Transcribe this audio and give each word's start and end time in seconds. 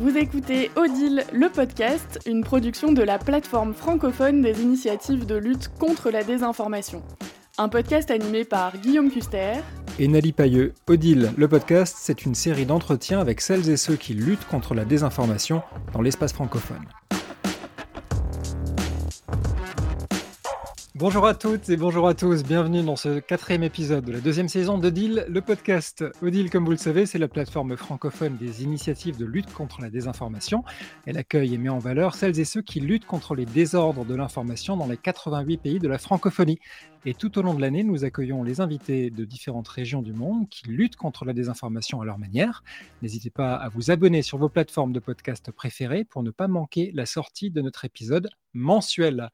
Vous 0.00 0.16
écoutez 0.16 0.70
Odile, 0.76 1.24
le 1.32 1.48
podcast, 1.48 2.20
une 2.24 2.44
production 2.44 2.92
de 2.92 3.02
la 3.02 3.18
plateforme 3.18 3.74
francophone 3.74 4.42
des 4.42 4.62
initiatives 4.62 5.26
de 5.26 5.34
lutte 5.34 5.70
contre 5.76 6.12
la 6.12 6.22
désinformation. 6.22 7.02
Un 7.58 7.68
podcast 7.68 8.12
animé 8.12 8.44
par 8.44 8.78
Guillaume 8.78 9.10
Custer 9.10 9.54
et 9.98 10.06
Nali 10.06 10.32
Pailleux. 10.32 10.72
Odile, 10.86 11.32
le 11.36 11.48
podcast, 11.48 11.96
c'est 11.98 12.24
une 12.24 12.36
série 12.36 12.64
d'entretiens 12.64 13.18
avec 13.18 13.40
celles 13.40 13.68
et 13.70 13.76
ceux 13.76 13.96
qui 13.96 14.14
luttent 14.14 14.46
contre 14.46 14.72
la 14.72 14.84
désinformation 14.84 15.62
dans 15.92 16.00
l'espace 16.00 16.32
francophone. 16.32 16.84
Bonjour 20.98 21.28
à 21.28 21.34
toutes 21.36 21.68
et 21.68 21.76
bonjour 21.76 22.08
à 22.08 22.14
tous, 22.14 22.42
bienvenue 22.42 22.82
dans 22.82 22.96
ce 22.96 23.20
quatrième 23.20 23.62
épisode 23.62 24.04
de 24.04 24.10
la 24.10 24.18
deuxième 24.18 24.48
saison 24.48 24.78
d'Odile, 24.78 25.26
le 25.28 25.40
podcast. 25.40 26.04
Odile, 26.22 26.50
comme 26.50 26.64
vous 26.64 26.72
le 26.72 26.76
savez, 26.76 27.06
c'est 27.06 27.20
la 27.20 27.28
plateforme 27.28 27.76
francophone 27.76 28.36
des 28.36 28.64
initiatives 28.64 29.16
de 29.16 29.24
lutte 29.24 29.52
contre 29.52 29.80
la 29.80 29.90
désinformation. 29.90 30.64
Elle 31.06 31.16
accueille 31.16 31.54
et 31.54 31.58
met 31.58 31.68
en 31.68 31.78
valeur 31.78 32.16
celles 32.16 32.40
et 32.40 32.44
ceux 32.44 32.62
qui 32.62 32.80
luttent 32.80 33.06
contre 33.06 33.36
les 33.36 33.46
désordres 33.46 34.04
de 34.04 34.14
l'information 34.16 34.76
dans 34.76 34.88
les 34.88 34.96
88 34.96 35.58
pays 35.58 35.78
de 35.78 35.86
la 35.86 35.98
francophonie. 35.98 36.58
Et 37.04 37.14
tout 37.14 37.38
au 37.38 37.42
long 37.42 37.54
de 37.54 37.60
l'année, 37.60 37.84
nous 37.84 38.04
accueillons 38.04 38.42
les 38.42 38.60
invités 38.60 39.10
de 39.10 39.24
différentes 39.24 39.68
régions 39.68 40.02
du 40.02 40.12
monde 40.12 40.48
qui 40.48 40.66
luttent 40.66 40.96
contre 40.96 41.24
la 41.24 41.32
désinformation 41.32 42.00
à 42.00 42.06
leur 42.06 42.18
manière. 42.18 42.64
N'hésitez 43.02 43.30
pas 43.30 43.54
à 43.54 43.68
vous 43.68 43.92
abonner 43.92 44.22
sur 44.22 44.36
vos 44.36 44.48
plateformes 44.48 44.92
de 44.92 44.98
podcast 44.98 45.52
préférées 45.52 46.02
pour 46.02 46.24
ne 46.24 46.32
pas 46.32 46.48
manquer 46.48 46.90
la 46.92 47.06
sortie 47.06 47.52
de 47.52 47.60
notre 47.60 47.84
épisode 47.84 48.30
mensuel. 48.52 49.30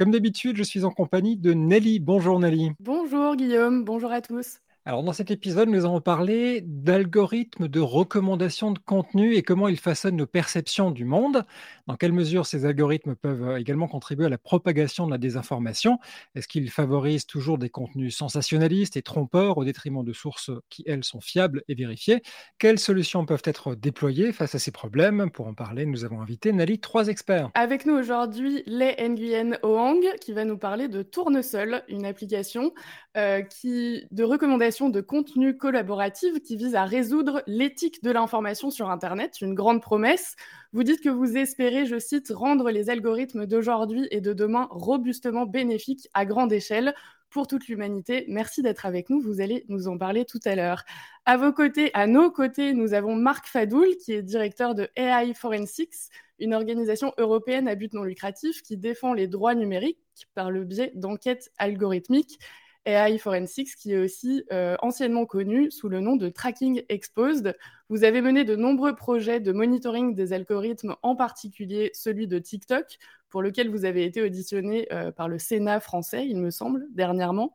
Comme 0.00 0.12
d'habitude, 0.12 0.56
je 0.56 0.62
suis 0.62 0.86
en 0.86 0.90
compagnie 0.90 1.36
de 1.36 1.52
Nelly. 1.52 2.00
Bonjour 2.00 2.40
Nelly. 2.40 2.72
Bonjour 2.80 3.36
Guillaume, 3.36 3.84
bonjour 3.84 4.10
à 4.10 4.22
tous. 4.22 4.56
Alors 4.86 5.02
dans 5.02 5.12
cet 5.12 5.30
épisode, 5.30 5.68
nous 5.68 5.84
allons 5.84 6.00
parler 6.00 6.62
d'algorithmes 6.64 7.68
de 7.68 7.80
recommandation 7.80 8.70
de 8.70 8.78
contenu 8.78 9.34
et 9.34 9.42
comment 9.42 9.68
ils 9.68 9.78
façonnent 9.78 10.16
nos 10.16 10.26
perceptions 10.26 10.90
du 10.90 11.04
monde. 11.04 11.44
Dans 11.86 11.96
quelle 11.96 12.14
mesure 12.14 12.46
ces 12.46 12.64
algorithmes 12.64 13.14
peuvent 13.14 13.46
euh, 13.46 13.58
également 13.58 13.88
contribuer 13.88 14.24
à 14.24 14.30
la 14.30 14.38
propagation 14.38 15.04
de 15.04 15.10
la 15.10 15.18
désinformation? 15.18 15.98
Est-ce 16.34 16.48
qu'ils 16.48 16.70
favorisent 16.70 17.26
toujours 17.26 17.58
des 17.58 17.68
contenus 17.68 18.16
sensationnalistes 18.16 18.96
et 18.96 19.02
trompeurs 19.02 19.58
au 19.58 19.66
détriment 19.66 20.02
de 20.02 20.14
sources 20.14 20.50
qui, 20.70 20.82
elles, 20.86 21.04
sont 21.04 21.20
fiables 21.20 21.62
et 21.68 21.74
vérifiées? 21.74 22.22
Quelles 22.58 22.78
solutions 22.78 23.26
peuvent 23.26 23.42
être 23.44 23.74
déployées 23.74 24.32
face 24.32 24.54
à 24.54 24.58
ces 24.58 24.70
problèmes? 24.70 25.30
Pour 25.30 25.46
en 25.46 25.52
parler, 25.52 25.84
nous 25.84 26.06
avons 26.06 26.22
invité 26.22 26.54
Nali, 26.54 26.78
trois 26.78 27.08
experts. 27.08 27.50
Avec 27.52 27.84
nous 27.84 27.94
aujourd'hui, 27.94 28.62
Lei 28.64 28.96
Nguyen 28.98 29.58
Oang, 29.62 30.02
qui 30.22 30.32
va 30.32 30.46
nous 30.46 30.56
parler 30.56 30.88
de 30.88 31.02
Tournesol, 31.02 31.82
une 31.88 32.06
application 32.06 32.72
euh, 33.18 33.42
qui, 33.42 34.06
de 34.10 34.24
recommandation 34.24 34.69
de 34.70 35.00
contenu 35.00 35.56
collaboratif 35.56 36.40
qui 36.44 36.56
vise 36.56 36.76
à 36.76 36.84
résoudre 36.84 37.42
l'éthique 37.48 38.04
de 38.04 38.12
l'information 38.12 38.70
sur 38.70 38.88
Internet, 38.88 39.40
une 39.40 39.54
grande 39.54 39.82
promesse. 39.82 40.36
Vous 40.72 40.84
dites 40.84 41.02
que 41.02 41.08
vous 41.08 41.36
espérez, 41.36 41.86
je 41.86 41.98
cite, 41.98 42.30
rendre 42.32 42.70
les 42.70 42.88
algorithmes 42.88 43.46
d'aujourd'hui 43.46 44.06
et 44.12 44.20
de 44.20 44.32
demain 44.32 44.68
robustement 44.70 45.44
bénéfiques 45.44 46.08
à 46.14 46.24
grande 46.24 46.52
échelle 46.52 46.94
pour 47.30 47.48
toute 47.48 47.66
l'humanité. 47.66 48.24
Merci 48.28 48.62
d'être 48.62 48.86
avec 48.86 49.10
nous. 49.10 49.20
Vous 49.20 49.40
allez 49.40 49.64
nous 49.68 49.88
en 49.88 49.98
parler 49.98 50.24
tout 50.24 50.40
à 50.44 50.54
l'heure. 50.54 50.84
À 51.24 51.36
vos 51.36 51.52
côtés, 51.52 51.90
à 51.92 52.06
nos 52.06 52.30
côtés, 52.30 52.72
nous 52.72 52.94
avons 52.94 53.16
Marc 53.16 53.46
Fadoul, 53.48 53.96
qui 53.96 54.12
est 54.12 54.22
directeur 54.22 54.76
de 54.76 54.88
AI 54.94 55.34
Forensics, 55.34 55.94
une 56.38 56.54
organisation 56.54 57.12
européenne 57.18 57.66
à 57.66 57.74
but 57.74 57.92
non 57.92 58.04
lucratif 58.04 58.62
qui 58.62 58.76
défend 58.76 59.14
les 59.14 59.26
droits 59.26 59.56
numériques 59.56 59.98
par 60.36 60.52
le 60.52 60.62
biais 60.62 60.92
d'enquêtes 60.94 61.50
algorithmiques. 61.58 62.38
AI 62.86 63.18
Forensics, 63.18 63.76
qui 63.76 63.92
est 63.92 63.98
aussi 63.98 64.44
euh, 64.52 64.76
anciennement 64.80 65.26
connu 65.26 65.70
sous 65.70 65.88
le 65.88 66.00
nom 66.00 66.16
de 66.16 66.28
Tracking 66.28 66.82
Exposed. 66.88 67.56
Vous 67.88 68.04
avez 68.04 68.20
mené 68.20 68.44
de 68.44 68.56
nombreux 68.56 68.94
projets 68.94 69.40
de 69.40 69.52
monitoring 69.52 70.14
des 70.14 70.32
algorithmes, 70.32 70.96
en 71.02 71.16
particulier 71.16 71.90
celui 71.94 72.26
de 72.26 72.38
TikTok, 72.38 72.98
pour 73.28 73.42
lequel 73.42 73.70
vous 73.70 73.84
avez 73.84 74.04
été 74.04 74.22
auditionné 74.22 74.88
euh, 74.92 75.12
par 75.12 75.28
le 75.28 75.38
Sénat 75.38 75.80
français, 75.80 76.26
il 76.26 76.38
me 76.38 76.50
semble, 76.50 76.86
dernièrement. 76.90 77.52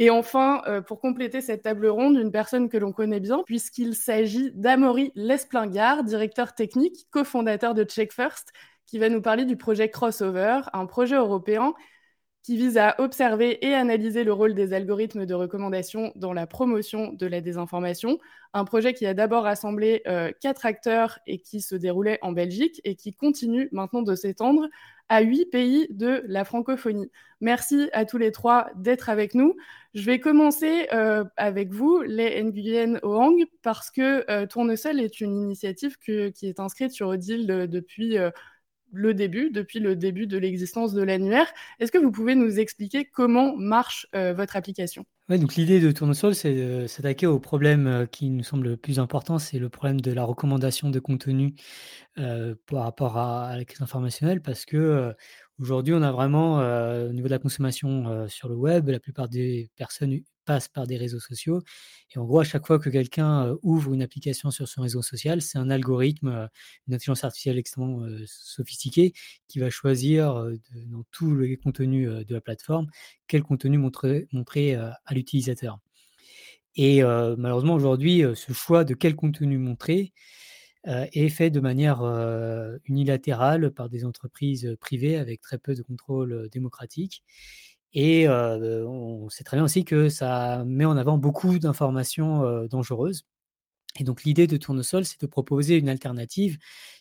Et 0.00 0.10
enfin, 0.10 0.62
euh, 0.68 0.80
pour 0.80 1.00
compléter 1.00 1.40
cette 1.40 1.62
table 1.62 1.88
ronde, 1.88 2.16
une 2.16 2.30
personne 2.30 2.68
que 2.68 2.76
l'on 2.76 2.92
connaît 2.92 3.18
bien, 3.18 3.42
puisqu'il 3.44 3.96
s'agit 3.96 4.52
d'Amaury 4.52 5.10
Lesplingard, 5.16 6.04
directeur 6.04 6.54
technique, 6.54 7.08
cofondateur 7.10 7.74
de 7.74 7.82
Check 7.82 8.12
First, 8.12 8.52
qui 8.86 8.98
va 8.98 9.08
nous 9.08 9.20
parler 9.20 9.44
du 9.44 9.56
projet 9.56 9.90
Crossover, 9.90 10.60
un 10.72 10.86
projet 10.86 11.16
européen 11.16 11.74
qui 12.48 12.56
vise 12.56 12.78
à 12.78 12.94
observer 12.96 13.62
et 13.66 13.74
analyser 13.74 14.24
le 14.24 14.32
rôle 14.32 14.54
des 14.54 14.72
algorithmes 14.72 15.26
de 15.26 15.34
recommandation 15.34 16.12
dans 16.16 16.32
la 16.32 16.46
promotion 16.46 17.12
de 17.12 17.26
la 17.26 17.42
désinformation. 17.42 18.18
Un 18.54 18.64
projet 18.64 18.94
qui 18.94 19.04
a 19.04 19.12
d'abord 19.12 19.42
rassemblé 19.42 20.00
euh, 20.06 20.32
quatre 20.40 20.64
acteurs 20.64 21.18
et 21.26 21.40
qui 21.40 21.60
se 21.60 21.74
déroulait 21.74 22.18
en 22.22 22.32
Belgique 22.32 22.80
et 22.84 22.94
qui 22.94 23.12
continue 23.12 23.68
maintenant 23.70 24.00
de 24.00 24.14
s'étendre 24.14 24.66
à 25.10 25.20
huit 25.20 25.44
pays 25.44 25.88
de 25.90 26.22
la 26.26 26.46
francophonie. 26.46 27.10
Merci 27.42 27.90
à 27.92 28.06
tous 28.06 28.16
les 28.16 28.32
trois 28.32 28.68
d'être 28.76 29.10
avec 29.10 29.34
nous. 29.34 29.54
Je 29.92 30.06
vais 30.06 30.18
commencer 30.18 30.88
euh, 30.94 31.24
avec 31.36 31.70
vous, 31.70 32.00
les 32.00 32.42
Nguyen 32.42 32.98
Oang, 33.02 33.44
parce 33.60 33.90
que 33.90 34.24
euh, 34.30 34.46
Tournesol 34.46 35.00
est 35.00 35.20
une 35.20 35.36
initiative 35.36 35.98
qui 35.98 36.32
est 36.46 36.60
inscrite 36.60 36.92
sur 36.92 37.08
Odile 37.08 37.46
depuis 37.46 38.16
le 38.92 39.14
début, 39.14 39.50
depuis 39.50 39.80
le 39.80 39.96
début 39.96 40.26
de 40.26 40.38
l'existence 40.38 40.92
de 40.92 41.02
l'annuaire. 41.02 41.46
Est-ce 41.78 41.92
que 41.92 41.98
vous 41.98 42.10
pouvez 42.10 42.34
nous 42.34 42.58
expliquer 42.58 43.04
comment 43.04 43.56
marche 43.56 44.06
euh, 44.14 44.32
votre 44.32 44.56
application? 44.56 45.04
Donc 45.28 45.56
l'idée 45.56 45.78
de 45.78 45.92
Tournesol, 45.92 46.34
c'est 46.34 46.54
de 46.54 46.86
s'attaquer 46.86 47.26
au 47.26 47.38
problème 47.38 47.86
euh, 47.86 48.06
qui 48.06 48.30
nous 48.30 48.42
semble 48.42 48.68
le 48.68 48.76
plus 48.78 48.98
important, 48.98 49.38
c'est 49.38 49.58
le 49.58 49.68
problème 49.68 50.00
de 50.00 50.10
la 50.12 50.24
recommandation 50.24 50.88
de 50.88 50.98
contenu 51.00 51.54
euh, 52.18 52.54
par 52.66 52.84
rapport 52.84 53.18
à, 53.18 53.54
la 53.56 53.64
crise 53.64 53.82
informationnelle, 53.82 54.40
parce 54.40 54.64
que 54.64 55.14
aujourd'hui, 55.58 55.92
on 55.92 56.02
a 56.02 56.12
vraiment, 56.12 56.58
au 56.58 57.12
niveau 57.12 57.28
de 57.28 57.32
la 57.32 57.38
consommation 57.38 58.26
sur 58.28 58.48
le 58.48 58.54
web, 58.54 58.88
la 58.88 59.00
plupart 59.00 59.28
des 59.28 59.70
personnes 59.76 60.22
passe 60.48 60.66
par 60.66 60.86
des 60.86 60.96
réseaux 60.96 61.20
sociaux. 61.20 61.62
Et 62.14 62.18
en 62.18 62.24
gros, 62.24 62.40
à 62.40 62.44
chaque 62.44 62.66
fois 62.66 62.78
que 62.78 62.88
quelqu'un 62.88 63.54
ouvre 63.62 63.92
une 63.92 64.00
application 64.00 64.50
sur 64.50 64.66
son 64.66 64.80
réseau 64.80 65.02
social, 65.02 65.42
c'est 65.42 65.58
un 65.58 65.68
algorithme, 65.68 66.48
une 66.86 66.94
intelligence 66.94 67.22
artificielle 67.22 67.58
extrêmement 67.58 68.06
sophistiquée 68.26 69.12
qui 69.46 69.58
va 69.58 69.68
choisir 69.68 70.32
dans 70.86 71.04
tous 71.10 71.36
les 71.36 71.58
contenus 71.58 72.08
de 72.08 72.34
la 72.34 72.40
plateforme 72.40 72.86
quel 73.26 73.42
contenu 73.42 73.76
montrer, 73.76 74.26
montrer 74.32 74.74
à 74.74 75.12
l'utilisateur. 75.12 75.78
Et 76.76 77.02
malheureusement, 77.02 77.74
aujourd'hui, 77.74 78.22
ce 78.34 78.52
choix 78.54 78.84
de 78.84 78.94
quel 78.94 79.14
contenu 79.14 79.58
montrer 79.58 80.14
est 80.86 81.28
fait 81.28 81.50
de 81.50 81.60
manière 81.60 82.00
unilatérale 82.86 83.70
par 83.72 83.90
des 83.90 84.06
entreprises 84.06 84.76
privées 84.80 85.18
avec 85.18 85.42
très 85.42 85.58
peu 85.58 85.74
de 85.74 85.82
contrôle 85.82 86.48
démocratique. 86.50 87.22
Et 87.94 88.28
on 88.28 89.28
sait 89.30 89.44
très 89.44 89.56
bien 89.56 89.64
aussi 89.64 89.84
que 89.84 90.08
ça 90.08 90.64
met 90.66 90.84
en 90.84 90.96
avant 90.96 91.18
beaucoup 91.18 91.58
d'informations 91.58 92.66
dangereuses. 92.66 93.24
Et 93.98 94.04
donc 94.04 94.24
l'idée 94.24 94.46
de 94.46 94.56
Tournesol, 94.56 95.04
c'est 95.04 95.20
de 95.20 95.26
proposer 95.26 95.76
une 95.76 95.88
alternative 95.88 96.58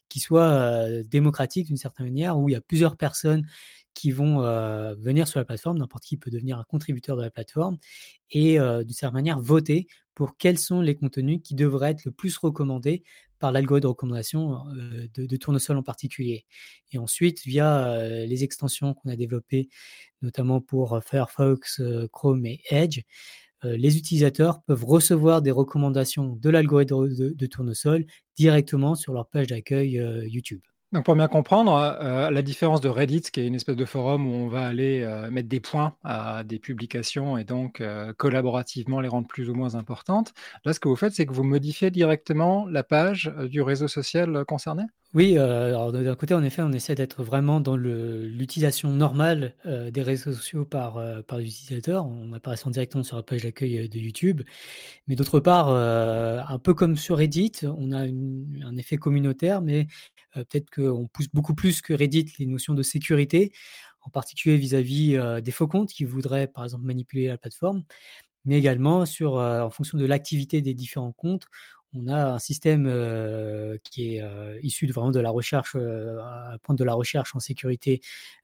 qui 0.10 0.20
soit 0.20 0.90
démocratique 1.04 1.68
d'une 1.68 1.78
certaine 1.78 2.08
manière, 2.08 2.40
où 2.40 2.50
il 2.50 2.54
y 2.54 2.56
a 2.56 2.62
plusieurs 2.62 2.98
personnes 2.98 3.46
qui 3.94 4.12
vont 4.12 4.40
venir 5.00 5.28
sur 5.28 5.40
la 5.40 5.46
plateforme, 5.46 5.78
n'importe 5.78 6.04
qui 6.04 6.18
peut 6.18 6.32
devenir 6.32 6.58
un 6.60 6.64
contributeur 6.64 7.18
de 7.18 7.22
la 7.24 7.30
plateforme, 7.32 7.78
et 8.32 8.58
d'une 8.58 8.94
certaine 8.94 9.16
manière 9.16 9.40
voter 9.40 9.88
pour 10.18 10.36
quels 10.36 10.58
sont 10.58 10.82
les 10.82 10.96
contenus 10.96 11.42
qui 11.44 11.54
devraient 11.54 11.92
être 11.92 12.04
le 12.06 12.12
plus 12.12 12.36
recommandés 12.40 13.04
par 13.38 13.52
l'algorithme 13.52 13.84
de 13.84 13.88
recommandation 13.90 14.64
de, 15.14 15.28
de, 15.28 15.38
Tournesol 15.38 15.78
en 15.78 15.84
particulier. 15.84 16.48
Et 16.92 16.98
ensuite, 16.98 17.44
via 17.44 18.26
les 18.26 18.44
extensions 18.44 18.96
qu'on 18.96 19.12
a 19.12 19.16
développées, 19.16 19.70
notamment 20.24 20.60
pour 20.60 21.00
Firefox, 21.06 21.84
Chrome 22.12 22.48
et 22.48 22.62
Edge, 22.72 23.02
les 23.62 23.96
utilisateurs 23.96 24.64
peuvent 24.64 24.86
recevoir 24.86 25.44
des 25.44 25.52
recommandations 25.52 26.36
de 26.36 26.50
l'algorithme 26.50 27.10
de, 27.36 27.46
Tournesol 27.46 28.08
directement 28.36 28.96
sur 28.96 29.14
leur 29.14 29.28
page 29.28 29.46
d'accueil 29.46 30.04
YouTube. 30.26 30.62
Donc 30.94 31.04
pour 31.04 31.16
bien 31.16 31.28
comprendre, 31.28 31.74
euh, 31.76 32.30
la 32.32 32.42
différence 32.42 32.80
de 32.80 32.88
Reddit, 32.88 33.22
qui 33.22 33.42
est 33.42 33.48
une 33.48 33.56
espèce 33.56 33.76
de 33.76 33.84
forum 33.86 34.26
où 34.26 34.32
on 34.32 34.48
va 34.48 34.66
aller 34.66 35.02
euh, 35.04 35.30
mettre 35.30 35.50
des 35.50 35.60
points 35.60 35.98
à 36.06 36.44
des 36.46 36.60
publications 36.60 37.38
et 37.38 37.44
donc 37.44 37.82
euh, 37.82 38.14
collaborativement 38.14 39.02
les 39.02 39.10
rendre 39.10 39.28
plus 39.28 39.50
ou 39.50 39.54
moins 39.54 39.76
importantes, 39.76 40.34
là 40.64 40.72
ce 40.74 40.80
que 40.80 40.88
vous 40.88 40.96
faites, 40.96 41.14
c'est 41.14 41.26
que 41.26 41.34
vous 41.34 41.44
modifiez 41.44 41.92
directement 41.92 42.66
la 42.68 42.84
page 42.84 43.30
du 43.50 43.62
réseau 43.62 43.90
social 43.90 44.46
concerné? 44.46 44.84
Oui, 45.14 45.38
alors 45.38 45.92
d'un 45.94 46.16
côté, 46.16 46.34
en 46.34 46.44
effet, 46.44 46.62
on 46.62 46.72
essaie 46.74 46.94
d'être 46.94 47.24
vraiment 47.24 47.62
dans 47.62 47.78
l'utilisation 47.78 48.92
normale 48.92 49.56
des 49.66 50.02
réseaux 50.02 50.34
sociaux 50.34 50.66
par, 50.66 51.02
par 51.26 51.38
les 51.40 51.46
utilisateurs, 51.48 52.06
en 52.06 52.34
apparaissant 52.34 52.70
directement 52.70 53.04
sur 53.04 53.16
la 53.16 53.24
page 53.24 53.44
d'accueil 53.44 53.88
de 53.90 53.98
YouTube. 54.00 54.42
Mais 55.08 55.16
d'autre 55.16 55.40
part, 55.40 55.70
un 55.70 56.60
peu 56.60 56.74
comme 56.74 56.98
sur 56.98 57.18
Reddit, 57.18 57.54
on 57.66 57.92
a 57.94 58.00
un 58.02 58.78
effet 58.78 58.98
communautaire, 58.98 59.62
mais 59.62 59.88
euh, 60.38 60.44
peut-être 60.46 60.70
qu'on 60.72 61.08
pousse 61.08 61.30
beaucoup 61.34 61.56
plus 61.56 61.82
que 61.82 61.94
Reddit 61.94 62.34
les 62.40 62.48
notions 62.48 62.74
de 62.76 62.84
sécurité, 62.84 63.54
en 64.02 64.10
particulier 64.12 64.58
vis-à-vis 64.58 65.18
euh, 65.18 65.42
des 65.42 65.52
faux 65.52 65.68
comptes 65.68 65.92
qui 65.92 66.06
voudraient, 66.06 66.48
par 66.48 66.64
exemple, 66.66 66.86
manipuler 66.86 67.28
la 67.28 67.38
plateforme, 67.38 67.84
mais 68.46 68.58
également 68.58 69.06
sur, 69.06 69.38
euh, 69.38 69.62
en 69.62 69.70
fonction 69.70 69.98
de 69.98 70.06
l'activité 70.06 70.62
des 70.62 70.74
différents 70.74 71.12
comptes, 71.12 71.46
on 71.94 72.08
a 72.08 72.34
un 72.34 72.40
système 72.40 72.86
qui 73.84 74.16
est 74.16 74.24
issu 74.62 74.88
de, 74.88 74.94
vraiment 74.94 75.12
de 75.12 75.20
la 75.20 75.30
recherche, 75.30 75.76
à 75.76 76.58
point 76.64 76.76
de 76.76 76.84
la 76.84 76.94
recherche 76.94 77.36
en 77.36 77.40
sécurité 77.40 78.02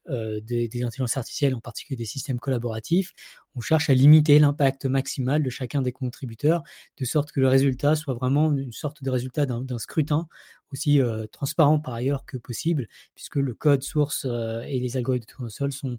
des, 0.08 0.68
des, 0.68 0.82
intelligences 0.82 1.16
artificielles, 1.16 1.54
en 1.54 1.60
particulier 1.60 1.96
des 1.96 2.04
systèmes 2.04 2.38
collaboratifs. 2.38 3.12
On 3.54 3.60
cherche 3.60 3.90
à 3.90 3.94
limiter 3.94 4.38
l'impact 4.38 4.86
maximal 4.86 5.42
de 5.42 5.50
chacun 5.50 5.82
des 5.82 5.92
contributeurs, 5.92 6.62
de 6.96 7.04
sorte 7.04 7.32
que 7.32 7.40
le 7.40 7.48
résultat 7.48 7.96
soit 7.96 8.14
vraiment 8.14 8.52
une 8.52 8.72
sorte 8.72 9.02
de 9.02 9.10
résultat 9.10 9.46
d'un 9.46 9.78
scrutin 9.78 10.26
aussi 10.72 11.00
transparent 11.30 11.78
par 11.78 11.94
ailleurs 11.94 12.24
que 12.24 12.36
possible, 12.36 12.88
puisque 13.14 13.36
le 13.36 13.54
code 13.54 13.82
source 13.82 14.24
et 14.66 14.80
les 14.80 14.96
algorithmes 14.96 15.26
de 15.26 15.32
tournesol 15.32 15.72
sont 15.72 15.98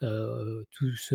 tous 0.00 1.14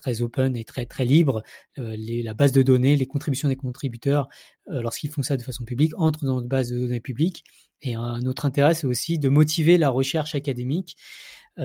très 0.00 0.22
open 0.22 0.56
et 0.56 0.64
très, 0.64 0.86
très 0.86 1.04
libre. 1.04 1.42
la 1.76 2.34
base 2.34 2.52
de 2.52 2.62
données, 2.62 2.96
les 2.96 3.06
contributions 3.06 3.48
des 3.48 3.56
contributeurs, 3.56 4.28
lorsqu'ils 4.66 5.10
font 5.10 5.22
ça 5.22 5.36
de 5.36 5.42
façon 5.42 5.64
publique, 5.64 5.92
entrent 5.96 6.24
dans 6.24 6.40
une 6.40 6.48
base 6.48 6.70
de 6.70 6.78
données 6.78 7.00
publique. 7.00 7.44
Et 7.82 7.94
un 7.94 8.22
autre 8.22 8.46
intérêt, 8.46 8.74
c'est 8.74 8.86
aussi 8.86 9.18
de 9.18 9.28
motiver 9.28 9.78
la 9.78 9.90
recherche 9.90 10.34
académique 10.34 10.96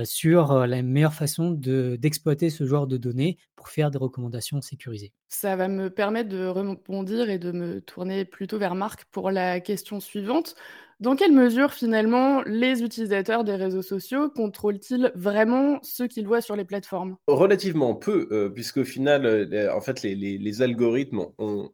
sur 0.04 0.66
la 0.66 0.82
meilleure 0.82 1.14
façon 1.14 1.52
d'exploiter 1.52 2.50
ce 2.50 2.66
genre 2.66 2.88
de 2.88 2.98
données 2.98 3.38
pour 3.56 3.70
faire 3.70 3.92
des 3.92 4.00
recommandations 4.00 4.62
sécurisées. 4.62 5.14
Ça 5.30 5.56
va 5.56 5.68
me 5.68 5.90
permettre 5.90 6.30
de 6.30 6.48
rebondir 6.48 7.30
et 7.30 7.38
de 7.38 7.52
me 7.52 7.80
tourner 7.80 8.26
plutôt 8.26 8.58
vers 8.58 8.76
Marc 8.76 9.06
pour 9.06 9.30
la 9.32 9.60
question 9.60 10.00
suivante. 10.00 10.56
Dans 11.00 11.16
quelle 11.16 11.32
mesure, 11.32 11.74
finalement, 11.74 12.44
les 12.44 12.84
utilisateurs 12.84 13.44
des 13.44 13.56
réseaux 13.56 13.82
sociaux 13.82 14.30
contrôlent-ils 14.30 15.12
vraiment 15.16 15.80
ce 15.82 16.04
qu'ils 16.04 16.28
voient 16.28 16.42
sur 16.42 16.56
les 16.56 16.66
plateformes? 16.66 17.18
Relativement 17.28 17.96
peu, 17.96 18.28
euh, 18.32 18.50
puisque 18.50 18.84
final, 18.84 19.26
euh, 19.26 19.74
en 19.76 19.82
fait, 19.82 20.04
les, 20.04 20.62
algorithmes 20.62 21.26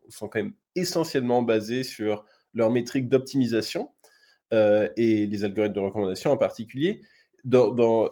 sont 0.08 0.28
quand 0.28 0.40
même 0.40 0.54
essentiellement 0.76 1.42
basés 1.42 1.84
sur 1.84 2.26
leurs 2.54 2.72
métriques 2.72 3.10
d'optimisation 3.10 3.90
euh, 4.54 4.88
et 4.96 5.28
les 5.28 5.44
algorithmes 5.44 5.76
de 5.76 5.80
recommandation 5.80 6.32
en 6.32 6.38
particulier. 6.38 7.02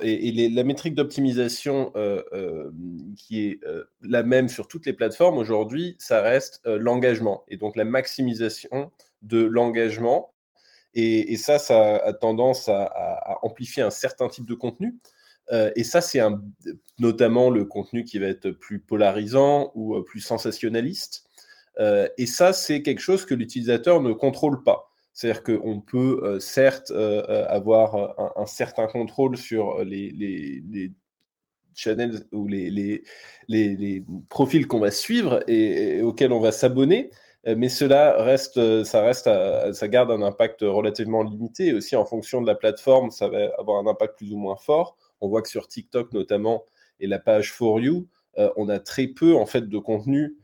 Et, 0.01 0.50
la 0.54 0.63
métrique 0.63 0.95
d'optimisation 0.95 1.92
qui 3.18 3.45
est 3.45 3.59
la 4.01 4.24
même 4.24 4.48
sur 4.48 4.68
toutes 4.68 4.86
les 4.86 4.94
plateformes 4.94 5.38
aujourd'hui, 5.38 5.95
ça 6.00 6.21
reste 6.21 6.62
l'engagement 6.65 7.44
et 7.50 7.57
donc 7.57 7.75
la 7.75 7.83
maximisation 7.83 8.92
de 9.21 9.44
l'engagement 9.44 10.33
et, 10.99 11.38
ça, 11.38 11.59
ça 11.59 11.97
a 11.97 12.13
tendance 12.13 12.69
à, 12.69 13.38
amplifier 13.44 13.83
un 13.83 13.91
certain 13.91 14.29
type 14.29 14.47
de 14.47 14.55
contenu. 14.55 14.95
Euh, 15.51 15.71
et 15.75 15.83
ça, 15.83 16.01
c'est 16.01 16.19
notamment 16.97 17.51
le 17.51 17.65
contenu 17.65 18.03
qui 18.03 18.17
va 18.17 18.25
être 18.25 18.49
plus 18.49 18.79
polarisant 18.79 19.71
ou 19.75 19.95
euh, 19.95 20.03
plus 20.03 20.21
sensationnaliste. 20.21 21.23
Euh, 21.79 22.09
et 22.17 22.25
ça, 22.25 22.51
c'est 22.51 22.81
quelque 22.81 22.99
chose 22.99 23.25
que 23.25 23.35
l'utilisateur 23.35 24.01
ne 24.01 24.11
contrôle 24.11 24.63
pas. 24.63 24.91
C'est-à-dire 25.13 25.44
qu'on 25.44 25.81
peut 25.81 26.39
certes 26.39 26.91
avoir 26.91 28.15
un, 28.38 28.45
certain 28.45 28.85
contrôle 28.85 29.35
sur 29.35 29.83
les, 29.83 30.11
les, 30.11 30.91
channels 31.73 32.23
ou 32.31 32.47
les, 32.47 33.03
profils 34.29 34.67
qu'on 34.67 34.79
va 34.79 34.91
suivre 34.91 35.44
et 35.47 36.03
auxquels 36.03 36.31
on 36.31 36.39
va 36.39 36.51
s'abonner, 36.51 37.09
mais 37.55 37.69
cela 37.69 38.21
reste, 38.21 38.57
euh, 38.57 38.83
ça 38.83 39.01
reste, 39.01 39.29
ça 39.73 39.88
garde 39.88 40.11
un 40.11 40.21
impact 40.21 40.61
relativement 40.61 41.23
limité. 41.23 41.73
aussi, 41.73 41.95
en 41.95 42.05
fonction 42.05 42.41
de 42.41 42.47
la 42.47 42.55
plateforme, 42.55 43.09
ça 43.09 43.29
va 43.29 43.51
avoir 43.57 43.79
un 43.79 43.88
impact 43.89 44.17
plus 44.17 44.33
ou 44.33 44.38
moins 44.38 44.57
fort. 44.57 44.97
On 45.21 45.29
voit 45.29 45.41
que 45.41 45.49
sur 45.49 45.67
TikTok 45.67 46.11
notamment 46.13 46.65
et 46.99 47.07
la 47.07 47.19
page 47.19 47.53
For 47.53 47.79
You, 47.79 48.07
euh, 48.38 48.49
on 48.57 48.67
a 48.69 48.79
très 48.79 49.07
peu 49.07 49.35
en 49.35 49.45
fait 49.45 49.69
de 49.69 49.77
contenu 49.77 50.35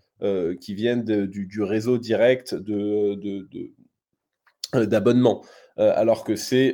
qui 0.61 0.73
viennent 0.73 1.03
du, 1.03 1.61
réseau 1.63 1.97
direct 1.97 2.55
de, 2.55 3.19
d'abonnement, 4.73 5.43
alors 5.75 6.23
que 6.23 6.37
c'est 6.37 6.71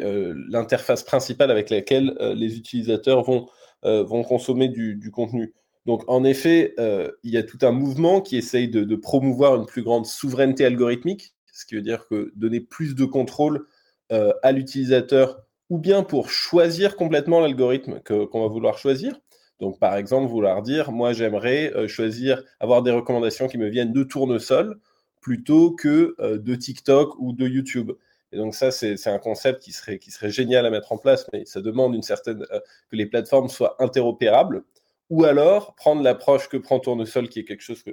l'interface 0.50 1.02
principale 1.02 1.50
avec 1.50 1.72
laquelle 1.72 2.16
les 2.36 2.58
utilisateurs 2.58 3.24
vont, 3.24 3.48
vont 3.82 4.22
consommer 4.22 4.68
du 4.68 5.10
contenu. 5.12 5.56
Donc, 5.90 6.04
en 6.06 6.24
effet, 6.24 6.76
euh, 6.78 7.10
il 7.24 7.32
y 7.32 7.38
a 7.38 7.42
tout 7.42 7.58
un 7.64 7.72
mouvement 7.72 8.22
qui 8.22 8.38
essaye 8.38 8.68
de, 8.68 8.96
promouvoir 8.96 9.56
une 9.56 9.66
plus 9.66 9.82
grande 9.82 10.06
souveraineté 10.06 10.64
algorithmique, 10.64 11.34
ce 11.52 11.66
qui 11.66 11.74
veut 11.74 11.82
dire 11.82 12.08
que 12.08 12.32
donner 12.36 12.60
plus 12.60 12.94
de 12.94 13.06
contrôle 13.06 13.66
euh, 14.12 14.32
à 14.44 14.52
l'utilisateur, 14.52 15.42
ou 15.72 15.80
bien 15.80 16.04
pour 16.04 16.30
choisir 16.30 16.96
complètement 16.96 17.40
l'algorithme 17.40 18.02
qu'on 18.02 18.42
va 18.42 18.48
vouloir 18.48 18.78
choisir. 18.78 19.20
Donc, 19.60 19.80
par 19.80 19.96
exemple, 19.96 20.30
vouloir 20.30 20.62
dire, 20.62 20.92
moi, 20.92 21.12
j'aimerais 21.12 21.74
euh, 21.74 21.88
choisir, 21.88 22.44
avoir 22.60 22.84
des 22.84 22.92
recommandations 22.92 23.48
qui 23.48 23.58
me 23.58 23.68
viennent 23.68 23.92
de 23.92 24.04
tournesol 24.04 24.80
plutôt 25.22 25.72
que 25.72 26.16
de 26.38 26.54
TikTok 26.54 27.16
ou 27.18 27.34
de 27.34 27.48
YouTube. 27.48 27.94
Et 28.32 28.38
donc 28.38 28.54
ça, 28.54 28.70
c'est 28.70 29.08
un 29.08 29.18
concept 29.18 29.64
qui 29.64 29.72
serait, 29.72 29.98
qui 29.98 30.12
serait 30.12 30.30
génial 30.30 30.68
à 30.68 30.70
mettre 30.70 30.92
en 30.92 30.98
place, 30.98 31.26
mais 31.34 31.46
ça 31.46 31.62
demande 31.62 31.96
une 31.96 32.04
certaine, 32.04 32.46
que 32.90 32.96
les 32.96 33.08
plateformes 33.08 33.50
soient 33.50 33.76
interopérables 33.80 34.64
ou 35.10 35.24
alors 35.26 35.76
prendre 35.76 36.02
l'approche 36.02 36.50
que 36.50 36.58
prend 36.58 36.80
Tournesol, 36.80 37.30
qui 37.30 37.40
est 37.40 37.44
quelque 37.44 37.64
chose 37.64 37.84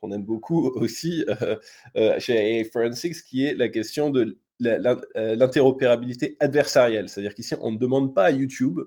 qu'on 0.00 0.12
aime 0.12 0.24
beaucoup 0.24 0.68
aussi 0.76 1.24
euh, 1.28 1.56
euh, 1.96 2.18
chez 2.18 2.60
AA 2.60 2.64
Forensics, 2.64 3.22
qui 3.24 3.44
est 3.44 3.54
la 3.54 3.68
question 3.68 4.10
de 4.10 4.38
euh, 4.64 5.36
l'interopérabilité 5.36 6.36
adversarielle. 6.40 7.08
C'est-à-dire 7.08 7.34
qu'ici, 7.34 7.54
on 7.60 7.72
ne 7.72 7.78
demande 7.78 8.14
pas 8.14 8.24
à 8.24 8.30
YouTube 8.30 8.80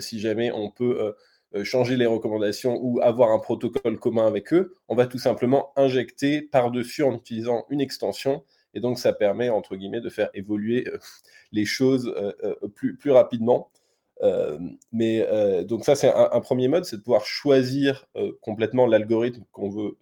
si 0.00 0.20
jamais 0.20 0.52
on 0.52 0.70
peut 0.70 1.14
changer 1.62 1.96
les 1.96 2.04
recommandations 2.04 2.78
ou 2.78 3.00
avoir 3.00 3.30
un 3.30 3.38
protocole 3.38 3.98
commun 3.98 4.26
avec 4.26 4.52
eux. 4.52 4.76
On 4.86 4.94
va 4.94 5.06
tout 5.06 5.16
simplement 5.16 5.72
injecter 5.76 6.42
par-dessus 6.42 7.04
en 7.04 7.14
utilisant 7.14 7.64
une 7.70 7.80
extension. 7.80 8.44
Et 8.74 8.80
donc, 8.80 8.98
ça 8.98 9.14
permet, 9.14 9.48
entre 9.48 9.76
guillemets, 9.76 10.02
de 10.02 10.10
faire 10.10 10.28
évoluer 10.34 10.86
les 11.52 11.64
choses 11.64 12.14
plus, 12.74 12.98
plus 12.98 13.12
rapidement. 13.12 13.70
Euh, 14.22 14.58
mais 14.92 15.26
euh, 15.28 15.64
donc 15.64 15.84
ça, 15.84 15.94
c'est 15.94 16.12
un, 16.12 16.40
premier 16.40 16.68
mode, 16.68 16.84
c'est 16.84 16.96
de 16.96 17.02
pouvoir 17.02 17.24
choisir 17.24 18.06
euh, 18.16 18.32
complètement 18.40 18.86
l'algorithme 18.86 19.44
qu'on 19.52 19.70
veut, 19.70 19.96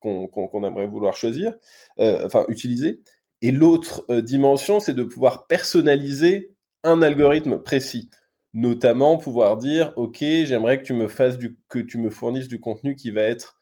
qu'on 0.00 0.64
aimerait 0.64 0.86
vouloir 0.86 1.16
choisir, 1.16 1.54
enfin 1.98 2.44
utiliser. 2.48 3.00
Et 3.40 3.52
l'autre 3.52 4.04
dimension, 4.20 4.80
c'est 4.80 4.94
de 4.94 5.04
pouvoir 5.04 5.46
personnaliser 5.46 6.54
un 6.84 7.02
algorithme 7.02 7.58
précis 7.58 8.10
notamment 8.54 9.16
pouvoir 9.16 9.56
dire 9.56 9.94
ok 9.96 10.18
j'aimerais 10.18 10.78
que 10.78 10.84
tu 10.84 10.92
me 10.92 11.08
fasses 11.08 11.38
du 11.38 11.56
que 11.68 11.78
tu 11.78 11.96
me 11.96 12.10
fournisses 12.10 12.48
du 12.48 12.60
contenu 12.60 12.96
qui 12.96 13.10
va 13.10 13.22
être 13.22 13.56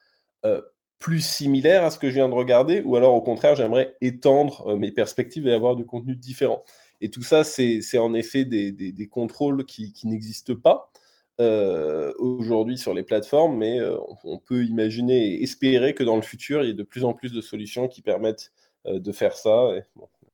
plus 0.99 1.25
similaire 1.25 1.85
à 1.85 1.91
ce 1.91 1.99
que 1.99 2.09
je 2.09 2.15
viens 2.15 2.29
de 2.29 2.35
regarder 2.35 2.81
ou 2.81 2.97
alors 2.97 3.15
au 3.15 3.21
contraire 3.21 3.55
j'aimerais 3.55 3.95
étendre 4.01 4.77
mes 4.77 4.91
perspectives 4.91 5.47
et 5.47 5.53
avoir 5.53 5.77
du 5.77 5.85
contenu 5.85 6.17
différent 6.17 6.65
et 7.01 7.11
tout 7.11 7.23
ça, 7.23 7.45
c'est 7.45 7.99
en 7.99 8.15
effet 8.15 8.45
des, 8.45 9.09
contrôles 9.11 9.65
qui, 9.65 9.93
n'existent 10.05 10.55
pas 10.55 10.93
euh, 11.41 12.13
aujourd'hui 12.19 12.77
sur 12.77 12.93
les 12.93 13.03
plateformes, 13.03 13.57
mais 13.57 13.81
euh, 13.81 13.97
on 14.25 14.39
peut 14.39 14.65
imaginer 14.65 15.35
et 15.35 15.43
espérer 15.43 15.95
que 15.95 16.05
dans 16.05 16.17
le 16.17 16.23
futur, 16.23 16.63
il 16.63 16.67
y 16.67 16.71
ait 16.71 16.75
de 16.75 16.83
plus 16.83 17.05
en 17.05 17.15
plus 17.15 17.33
de 17.33 17.41
solutions 17.41 17.89
qui 17.89 18.03
permettent 18.03 18.53
euh, 18.87 18.99
de 18.99 19.13
faire 19.13 19.35
ça. 19.35 19.71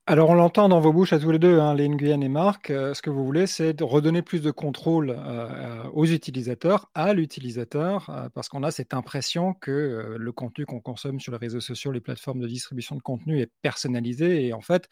Alors, 0.08 0.30
on 0.30 0.34
l'entend 0.34 0.68
dans 0.68 0.78
vos 0.78 0.92
bouches 0.92 1.12
à 1.12 1.18
tous 1.18 1.32
les 1.32 1.40
deux, 1.40 1.58
hein, 1.58 1.74
les 1.74 1.88
Nguyen 1.88 2.20
et 2.20 2.28
Marc. 2.28 2.70
Euh, 2.70 2.94
ce 2.94 3.02
que 3.02 3.10
vous 3.10 3.24
voulez, 3.24 3.48
c'est 3.48 3.72
de 3.72 3.82
redonner 3.82 4.22
plus 4.22 4.40
de 4.40 4.52
contrôle 4.52 5.10
euh, 5.10 5.16
euh, 5.18 5.82
aux 5.94 6.06
utilisateurs, 6.06 6.88
à 6.94 7.12
l'utilisateur, 7.12 8.30
parce 8.32 8.48
qu'on 8.48 8.62
a 8.62 8.70
cette 8.70 8.94
impression 8.94 9.52
que 9.52 10.14
le 10.16 10.32
contenu 10.32 10.64
qu'on 10.64 10.78
consomme 10.78 11.18
sur 11.18 11.32
les 11.32 11.38
réseaux 11.38 11.58
sociaux, 11.58 11.90
les 11.90 12.00
plateformes 12.00 12.38
de 12.38 12.46
distribution 12.46 12.94
de 12.94 13.02
contenu 13.02 13.40
est 13.40 13.50
personnalisé. 13.62 14.46
Et 14.46 14.52
en 14.52 14.60
fait, 14.60 14.88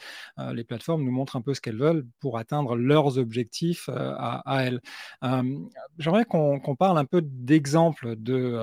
les 0.53 0.65
plateformes 0.65 1.05
nous 1.05 1.13
montrent 1.13 1.37
un 1.37 1.43
peu 1.43 1.55
ce 1.55 1.61
qu'elles 1.61 1.79
veulent 1.79 2.05
pour 2.19 2.37
atteindre 2.37 2.75
leurs 2.75 3.17
objectifs 3.17 3.89
à, 3.89 4.65
elles. 4.65 4.81
J'aimerais 5.99 6.25
qu'on 6.25 6.77
parle 6.77 6.99
un 6.99 7.05
peu 7.05 7.23
d'exemples 7.23 8.17
de, 8.17 8.59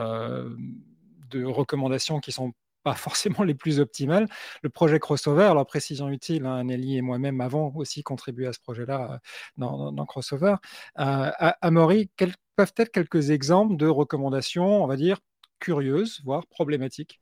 de 1.30 1.46
recommandations 1.46 2.20
qui 2.20 2.34
sont 2.34 2.52
pas 2.84 2.94
forcément 2.96 3.44
les 3.44 3.54
plus 3.56 3.80
optimales. 3.80 4.28
Le 4.64 4.70
projet 4.70 5.00
Crossover, 5.00 5.46
alors 5.46 5.66
précision 5.66 6.10
utile, 6.10 6.46
hein, 6.46 6.64
Nelly 6.64 6.98
et 6.98 7.02
moi-même 7.02 7.42
avons 7.42 7.74
aussi 7.76 8.04
contribué 8.04 8.48
à 8.48 8.54
ce 8.54 8.60
projet-là 8.60 9.14
euh, 9.14 9.18
dans, 9.58 10.06
Crossover. 10.06 10.56
Euh, 11.00 11.32
Amaury, 11.62 12.10
quels 12.18 12.34
peuvent 12.56 12.74
être 12.78 12.92
quelques 12.92 13.30
exemples 13.30 13.78
de 13.78 13.88
recommandations, 13.88 14.84
on 14.84 14.88
va 14.88 14.96
dire, 14.98 15.20
curieuses, 15.60 16.22
voire 16.26 16.48
problématiques? 16.48 17.21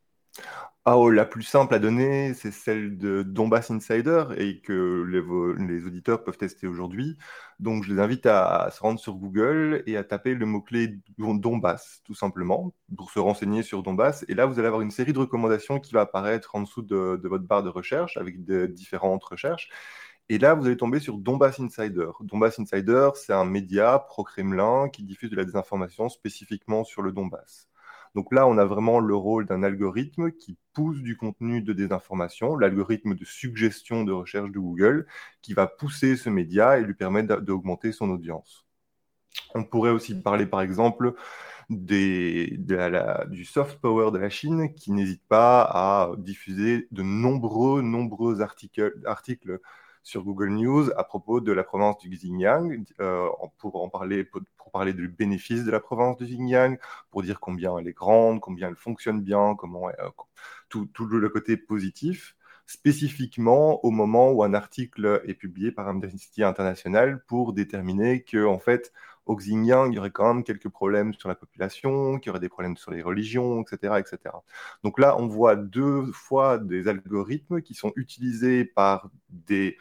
Ah, 0.92 0.98
oh, 0.98 1.12
la 1.12 1.26
plus 1.26 1.44
simple 1.44 1.76
à 1.76 1.80
donner, 1.80 2.34
c'est 2.34 2.52
celle 2.52 2.98
de 2.98 3.22
Donbass 3.22 3.70
Insider 3.70 4.26
et 4.38 4.60
que 4.62 5.04
les, 5.08 5.86
auditeurs 5.86 6.24
peuvent 6.24 6.38
tester 6.38 6.66
aujourd'hui. 6.66 7.16
Donc, 7.60 7.84
je 7.84 7.94
les 7.94 8.00
invite 8.00 8.26
à, 8.26 8.70
se 8.72 8.80
rendre 8.82 9.00
sur 9.00 9.14
Google 9.14 9.84
et 9.86 9.98
à 9.98 10.04
taper 10.04 10.34
le 10.34 10.48
mot-clé 10.48 10.98
Donbass, 11.20 12.02
tout 12.06 12.16
simplement, 12.16 12.74
pour 12.98 13.12
se 13.12 13.20
renseigner 13.20 13.62
sur 13.62 13.84
Donbass. 13.84 14.26
Et 14.30 14.34
là, 14.34 14.48
vous 14.48 14.58
allez 14.58 14.68
avoir 14.68 14.82
une 14.82 14.90
série 14.90 15.14
de 15.14 15.20
recommandations 15.20 15.80
qui 15.80 15.94
va 15.94 16.02
apparaître 16.02 16.56
en 16.56 16.62
dessous 16.62 16.82
de, 16.82 17.20
votre 17.24 17.46
barre 17.46 17.62
de 17.62 17.70
recherche 17.70 18.18
avec 18.18 18.44
de, 18.44 18.66
différentes 18.66 19.24
recherches. 19.24 19.70
Et 20.30 20.40
là, 20.40 20.56
vous 20.56 20.66
allez 20.66 20.78
tomber 20.78 21.00
sur 21.00 21.20
Donbass 21.20 21.60
Insider. 21.60 22.10
Donbass 22.22 22.60
Insider, 22.60 23.12
c'est 23.14 23.34
un 23.34 23.46
média 23.46 24.00
pro-Kremlin 24.00 24.90
qui 24.90 25.04
diffuse 25.04 25.30
de 25.30 25.36
la 25.36 25.46
désinformation 25.46 26.10
spécifiquement 26.10 26.84
sur 26.84 27.04
le 27.04 27.12
Donbass. 27.12 27.69
Donc 28.16 28.34
là, 28.34 28.48
on 28.48 28.58
a 28.58 28.66
vraiment 28.66 29.00
le 29.00 29.16
rôle 29.16 29.46
d'un 29.46 29.64
algorithme 29.64 30.32
qui 30.32 30.58
pousse 30.74 31.02
du 31.02 31.18
contenu 31.18 31.62
de 31.62 31.74
désinformation, 31.74 32.56
l'algorithme 32.58 33.16
de 33.16 33.26
suggestion 33.26 34.04
de 34.04 34.12
recherche 34.12 34.52
de 34.52 34.60
Google, 34.60 35.08
qui 35.42 35.54
va 35.54 35.68
pousser 35.68 36.16
ce 36.18 36.30
média 36.30 36.80
et 36.80 36.84
lui 36.84 36.96
permettre 36.96 37.42
d'augmenter 37.42 37.92
son 37.92 38.10
audience. 38.10 38.66
On 39.56 39.64
pourrait 39.64 39.92
aussi 39.92 40.20
parler, 40.20 40.46
par 40.46 40.62
exemple, 40.62 41.14
des, 41.70 42.58
du 43.28 43.46
soft 43.46 43.80
power 43.80 44.12
de 44.12 44.18
la 44.18 44.30
Chine 44.30 44.74
qui 44.74 44.92
n'hésite 44.92 45.24
pas 45.28 45.62
à 45.62 46.12
diffuser 46.18 46.88
de 46.92 47.04
nombreux, 47.04 47.82
nombreux 47.82 48.42
articles, 48.42 48.94
articles 49.06 49.60
sur 50.10 50.24
Google 50.24 50.50
News 50.50 50.90
à 50.98 51.04
propos 51.04 51.40
de 51.40 51.52
la 51.52 51.64
province 51.64 52.00
du 52.00 52.10
Xinjiang, 52.10 52.84
euh, 53.00 53.30
pour 53.60 53.82
en 53.82 53.90
parler, 53.90 54.24
pour, 54.24 54.42
parler 54.74 54.94
du 54.94 55.08
bénéfice 55.08 55.64
de 55.64 55.72
la 55.72 55.80
province 55.80 56.18
du 56.18 56.26
Xinjiang, 56.26 56.78
pour 57.12 57.22
dire 57.22 57.40
combien 57.40 57.78
elle 57.78 57.88
est 57.88 57.94
grande, 57.94 58.40
combien 58.40 58.70
elle 58.70 58.76
fonctionne 58.76 59.22
bien, 59.22 59.56
comment 59.56 59.88
euh, 59.88 60.10
tout, 60.68 60.88
tout, 60.94 61.06
le 61.06 61.30
côté 61.30 61.58
positif, 61.58 62.36
spécifiquement 62.66 63.84
au 63.86 63.92
moment 63.92 64.32
où 64.32 64.44
un 64.44 64.54
article 64.54 65.22
est 65.26 65.36
publié 65.36 65.72
par 65.72 65.88
Amnesty 65.88 66.44
International 66.44 67.24
pour 67.28 67.54
déterminer 67.54 68.24
que 68.24 68.46
en 68.46 68.60
fait 68.60 68.92
au 69.28 69.36
Xinjiang, 69.36 69.92
il 69.92 69.96
y 69.96 70.00
aurait 70.00 70.10
quand 70.10 70.34
même 70.34 70.44
quelques 70.44 70.70
problèmes 70.70 71.14
sur 71.14 71.30
la 71.30 71.36
population, 71.36 72.18
qu'il 72.18 72.28
y 72.28 72.32
aurait 72.32 72.40
des 72.40 72.50
problèmes 72.50 72.78
sur 72.78 72.90
les 72.90 73.04
religions, 73.04 73.62
etc., 73.62 74.00
etc. 74.00 74.36
Donc 74.84 74.98
là, 74.98 75.16
on 75.20 75.28
voit 75.28 75.56
deux 75.56 76.12
fois 76.14 76.58
des 76.58 76.88
algorithmes 76.88 77.62
qui 77.62 77.76
sont 77.76 77.94
utilisés 77.96 78.66
par 78.66 79.12
des 79.30 79.78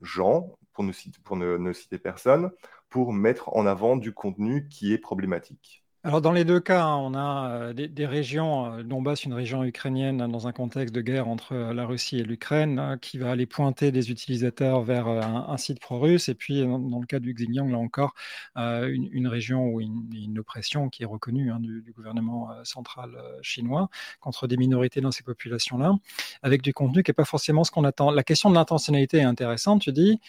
gens, 0.00 0.58
pour 0.72 0.84
ne, 0.84 0.92
citer, 0.92 1.18
pour 1.24 1.36
ne 1.36 1.72
citer 1.72 1.98
personne, 1.98 2.50
pour 2.88 3.12
mettre 3.12 3.54
en 3.56 3.66
avant 3.66 3.96
du 3.96 4.12
contenu 4.14 4.68
qui 4.68 4.92
est 4.92 4.98
problématique. 4.98 5.84
Alors 6.04 6.20
dans 6.20 6.30
les 6.30 6.44
deux 6.44 6.60
cas, 6.60 6.84
hein, 6.84 6.96
on 6.96 7.14
a 7.14 7.50
euh, 7.50 7.72
des, 7.72 8.06
régions, 8.06 8.72
euh, 8.72 8.82
Donbass, 8.84 9.24
une 9.24 9.34
région 9.34 9.64
ukrainienne 9.64 10.18
dans 10.30 10.46
un 10.46 10.52
contexte 10.52 10.94
de 10.94 11.00
guerre 11.00 11.26
entre 11.26 11.54
euh, 11.54 11.74
la 11.74 11.86
Russie 11.86 12.18
et 12.18 12.22
l'Ukraine, 12.22 12.78
hein, 12.78 12.98
qui 12.98 13.18
va 13.18 13.32
aller 13.32 13.46
pointer 13.46 13.90
des 13.90 14.12
utilisateurs 14.12 14.82
vers 14.82 15.08
un, 15.08 15.56
site 15.56 15.80
pro-russe, 15.80 16.28
et 16.28 16.36
puis 16.36 16.60
dans, 16.62 17.00
le 17.00 17.06
cas 17.06 17.18
du 17.18 17.34
Xinjiang, 17.34 17.68
là 17.68 17.78
encore, 17.78 18.14
une, 18.54 19.26
région 19.26 19.66
où 19.66 19.80
une, 19.80 20.08
une 20.14 20.38
oppression 20.38 20.88
qui 20.88 21.02
est 21.02 21.06
reconnue 21.06 21.50
hein, 21.50 21.58
du, 21.58 21.92
gouvernement 21.92 22.48
central 22.62 23.10
chinois 23.42 23.88
contre 24.20 24.46
des 24.46 24.56
minorités 24.56 25.00
dans 25.00 25.10
ces 25.10 25.24
populations-là, 25.24 25.94
avec 26.42 26.62
du 26.62 26.72
contenu 26.72 27.02
qui 27.02 27.10
n'est 27.10 27.14
pas 27.14 27.24
forcément 27.24 27.64
ce 27.64 27.72
qu'on 27.72 27.84
attend. 27.84 28.12
La 28.12 28.22
question 28.22 28.50
de 28.50 28.54
l'intentionnalité 28.54 29.18
est 29.18 29.22
intéressante, 29.22 29.82
tu 29.82 29.92
dis 29.92 30.20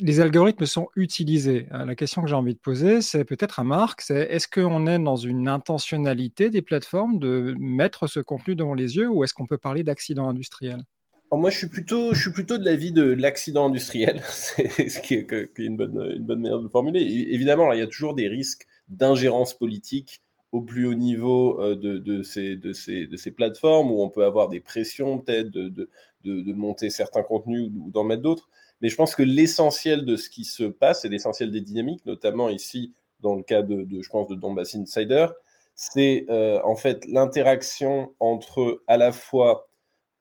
les 0.00 0.20
algorithmes 0.20 0.66
sont 0.66 0.88
utilisés. 0.96 1.66
Euh, 1.72 1.84
la 1.84 1.94
question 1.94 2.22
que 2.22 2.28
j'ai 2.28 2.34
envie 2.34 2.54
de 2.54 2.60
poser, 2.60 3.00
c'est 3.00 3.24
peut-être 3.24 3.60
à 3.60 3.64
Marc, 3.64 4.00
c'est 4.00 4.28
est-ce 4.30 4.48
qu'on 4.48 4.86
est 4.86 4.98
dans 4.98 5.16
une 5.16 5.48
intentionnalité 5.48 6.50
des 6.50 6.62
plateformes 6.62 7.18
de 7.18 7.54
mettre 7.58 8.06
ce 8.06 8.20
contenu 8.20 8.54
devant 8.54 8.74
les 8.74 8.96
yeux 8.96 9.08
ou 9.08 9.24
est-ce 9.24 9.34
qu'on 9.34 9.46
peut 9.46 9.58
parler 9.58 9.82
d'accident 9.82 10.28
industriel? 10.28 10.82
Moi, 11.30 11.50
je 11.50 11.58
suis 11.58 11.68
plutôt, 11.68 12.14
je 12.14 12.22
suis 12.22 12.32
plutôt 12.32 12.56
de 12.56 12.64
l'avis 12.64 12.90
de 12.90 13.02
l'accident 13.02 13.66
industriel, 13.66 14.22
c'est 14.28 14.88
ce 14.88 15.00
qui 15.00 15.14
est, 15.14 15.50
une, 15.58 15.76
bonne, 15.76 16.24
manière 16.26 16.58
de 16.58 16.62
le 16.62 16.68
formuler. 16.70 17.00
évidemment, 17.00 17.70
il 17.72 17.78
y 17.78 17.82
a 17.82 17.86
toujours 17.86 18.14
des 18.14 18.28
risques 18.28 18.66
d'ingérence 18.88 19.52
politique 19.52 20.22
au 20.52 20.62
plus 20.62 20.86
haut 20.86 20.94
niveau 20.94 21.60
euh, 21.60 21.76
de, 21.76 22.22
ces, 22.22 23.30
plateformes 23.30 23.90
où 23.90 24.02
on 24.02 24.08
peut 24.08 24.24
avoir 24.24 24.48
des 24.48 24.60
pressions 24.60 25.18
peut-être 25.18 25.50
de, 25.50 25.88
monter 26.24 26.88
certains 26.88 27.22
contenus 27.22 27.70
ou 27.74 27.90
d'en 27.90 28.04
mettre 28.04 28.22
d'autres. 28.22 28.48
Mais 28.80 28.88
je 28.88 28.96
pense 28.96 29.14
que 29.14 29.22
l'essentiel 29.22 30.04
de 30.04 30.16
ce 30.16 30.30
qui 30.30 30.44
se 30.44 30.64
passe 30.64 31.04
et 31.04 31.08
l'essentiel 31.08 31.50
des 31.50 31.60
dynamiques, 31.60 32.06
notamment 32.06 32.48
ici 32.48 32.94
dans 33.20 33.34
le 33.34 33.42
cas 33.42 33.62
de, 33.62 33.86
je 34.00 34.08
pense, 34.08 34.28
de 34.28 34.34
Donbass 34.34 34.74
Insider, 34.74 35.26
c'est 35.74 36.26
euh, 36.28 36.60
en 36.64 36.76
fait 36.76 37.04
l'interaction 37.06 38.14
entre 38.20 38.82
à 38.86 38.96
la 38.96 39.12
fois 39.12 39.68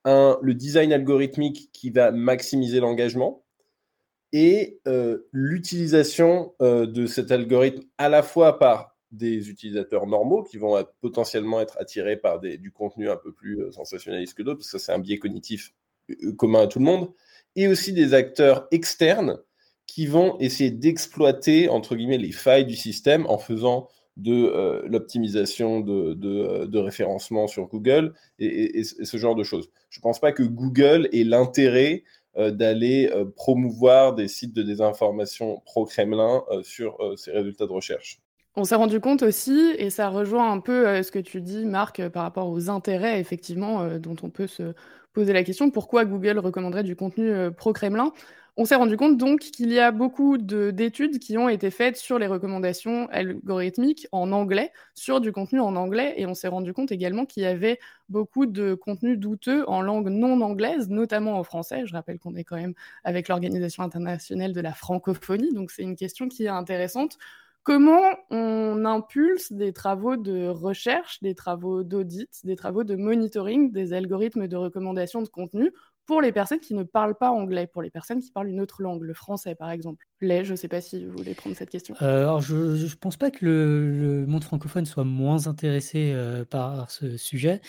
un, 0.05 0.37
le 0.41 0.53
design 0.53 0.93
algorithmique 0.93 1.69
qui 1.73 1.89
va 1.89 2.11
maximiser 2.11 2.79
l'engagement 2.79 3.43
et 4.33 4.79
euh, 4.87 5.27
l'utilisation 5.31 6.53
euh, 6.61 6.85
de 6.85 7.07
cet 7.07 7.31
algorithme 7.31 7.83
à 7.97 8.09
la 8.09 8.23
fois 8.23 8.59
par 8.59 8.95
des 9.11 9.49
utilisateurs 9.49 10.05
normaux 10.05 10.43
qui 10.43 10.57
vont 10.57 10.83
potentiellement 11.01 11.61
être 11.61 11.77
attirés 11.79 12.17
par 12.17 12.39
du 12.39 12.71
contenu 12.71 13.09
un 13.09 13.15
peu 13.15 13.31
plus 13.31 13.71
sensationnaliste 13.71 14.37
que 14.37 14.43
d'autres, 14.43 14.59
parce 14.59 14.71
que 14.71 14.77
c'est 14.77 14.91
un 14.91 14.99
biais 14.99 15.17
cognitif 15.17 15.73
commun 16.37 16.63
à 16.63 16.67
tout 16.67 16.79
le 16.79 16.85
monde, 16.85 17.13
et 17.57 17.67
aussi 17.67 17.91
des 17.91 18.13
acteurs 18.13 18.67
externes 18.71 19.39
qui 19.87 20.05
vont 20.05 20.37
essayer 20.39 20.71
d'exploiter, 20.71 21.67
entre 21.69 21.95
guillemets, 21.95 22.19
les 22.19 22.31
failles 22.31 22.65
du 22.65 22.75
système 22.75 23.25
en 23.25 23.37
faisant 23.37 23.89
de 24.15 24.31
euh, 24.31 24.81
l'optimisation 24.85 25.79
de, 25.79 26.13
de, 26.13 26.79
référencement 26.79 27.47
sur 27.47 27.67
Google 27.67 28.13
et, 28.39 28.83
ce 28.83 29.17
genre 29.17 29.35
de 29.35 29.43
choses. 29.43 29.69
Je 29.89 29.99
ne 29.99 30.01
pense 30.03 30.19
pas 30.19 30.31
que 30.31 30.43
Google 30.43 31.09
ait 31.13 31.23
l'intérêt 31.23 32.03
euh, 32.37 32.51
d'aller 32.51 33.09
euh, 33.13 33.25
promouvoir 33.25 34.13
des 34.15 34.27
sites 34.27 34.53
de 34.53 34.63
désinformation 34.63 35.61
pro-Kremlin 35.65 36.43
sur 36.63 36.97
ses 37.15 37.31
résultats 37.31 37.65
de 37.65 37.71
recherche. 37.71 38.19
On 38.59 38.63
s'est 38.63 38.73
rendu 38.73 38.99
compte 38.99 39.21
aussi, 39.21 39.75
et 39.77 39.91
ça 39.91 40.09
rejoint 40.09 40.51
un 40.51 40.59
peu 40.59 41.03
ce 41.03 41.11
que 41.11 41.19
tu 41.19 41.41
dis, 41.41 41.63
Marc, 41.63 42.09
par 42.09 42.23
rapport 42.23 42.49
aux 42.49 42.71
intérêts, 42.71 43.19
effectivement, 43.19 43.87
dont 43.99 44.15
on 44.23 44.31
peut 44.31 44.47
se 44.47 44.73
poser 45.13 45.31
la 45.31 45.43
question 45.43 45.69
pourquoi 45.69 46.05
Google 46.05 46.39
recommanderait 46.39 46.81
du 46.81 46.95
contenu 46.95 47.29
euh, 47.29 47.51
pro-Kremlin? 47.51 48.13
On 48.55 48.65
s'est 48.65 48.73
rendu 48.73 48.97
compte 48.97 49.17
donc 49.17 49.41
qu'il 49.41 49.71
y 49.71 49.77
a 49.77 49.91
beaucoup 49.91 50.39
d'études 50.39 51.19
qui 51.19 51.37
ont 51.37 51.49
été 51.49 51.69
faites 51.69 51.97
sur 51.97 52.17
les 52.17 52.25
recommandations 52.25 53.07
algorithmiques 53.11 54.07
en 54.11 54.31
anglais, 54.31 54.71
sur 54.95 55.21
du 55.21 55.31
contenu 55.31 55.59
en 55.59 55.75
anglais, 55.75 56.15
et 56.17 56.25
on 56.25 56.33
s'est 56.33 56.47
rendu 56.47 56.73
compte 56.73 56.91
également 56.91 57.27
qu'il 57.27 57.43
y 57.43 57.45
avait 57.45 57.77
beaucoup 58.09 58.47
de 58.47 58.73
contenu 58.73 59.17
douteux 59.17 59.63
en 59.69 59.81
langue 59.81 60.09
non 60.09 60.41
anglaise, 60.41 60.89
notamment 60.89 61.37
en 61.37 61.43
français. 61.43 61.85
Je 61.85 61.93
rappelle 61.93 62.17
qu'on 62.17 62.35
est 62.35 62.43
quand 62.43 62.55
même 62.55 62.73
avec 63.03 63.27
l'Organisation 63.27 63.83
internationale 63.83 64.53
de 64.53 64.61
la 64.61 64.73
francophonie, 64.73 65.53
donc 65.53 65.69
c'est 65.69 65.83
une 65.83 65.95
question 65.95 66.27
qui 66.27 66.45
est 66.45 66.49
intéressante. 66.49 67.19
Comment 67.67 68.15
on 68.29 68.85
impulse 68.85 69.51
des 69.51 69.73
travaux 69.73 70.15
de 70.15 70.47
recherche, 70.47 71.19
des 71.21 71.35
travaux 71.35 71.83
d'audit, 71.83 72.29
des 72.45 72.55
travaux 72.55 72.85
de 72.85 72.95
monitoring 72.95 73.73
des 73.73 73.91
algorithmes 73.91 74.47
de 74.47 74.55
recommandation 74.55 75.21
de 75.21 75.27
contenu 75.27 75.73
pour 76.05 76.21
les 76.21 76.31
personnes 76.31 76.61
qui 76.61 76.75
ne 76.75 76.83
parlent 76.83 77.17
pas 77.17 77.29
anglais, 77.29 77.67
pour 77.67 77.81
les 77.81 77.89
personnes 77.89 78.21
qui 78.21 78.31
parlent 78.31 78.47
une 78.47 78.61
autre 78.61 78.81
langue, 78.81 79.03
le 79.03 79.13
français 79.13 79.53
par 79.53 79.69
exemple 79.69 80.05
Les, 80.21 80.45
je 80.45 80.51
ne 80.51 80.55
sais 80.55 80.69
pas 80.69 80.79
si 80.79 81.05
vous 81.05 81.17
voulez 81.17 81.33
prendre 81.33 81.57
cette 81.57 81.69
question. 81.69 81.93
Euh, 82.01 82.21
alors 82.21 82.39
je 82.39 82.55
ne 82.55 82.95
pense 82.95 83.17
pas 83.17 83.31
que 83.31 83.45
le, 83.45 84.25
monde 84.25 84.45
francophone 84.45 84.85
soit 84.85 85.03
moins 85.03 85.47
intéressé 85.47 86.13
euh, 86.15 86.45
par 86.45 86.89
ce 86.89 87.17
sujet. 87.17 87.59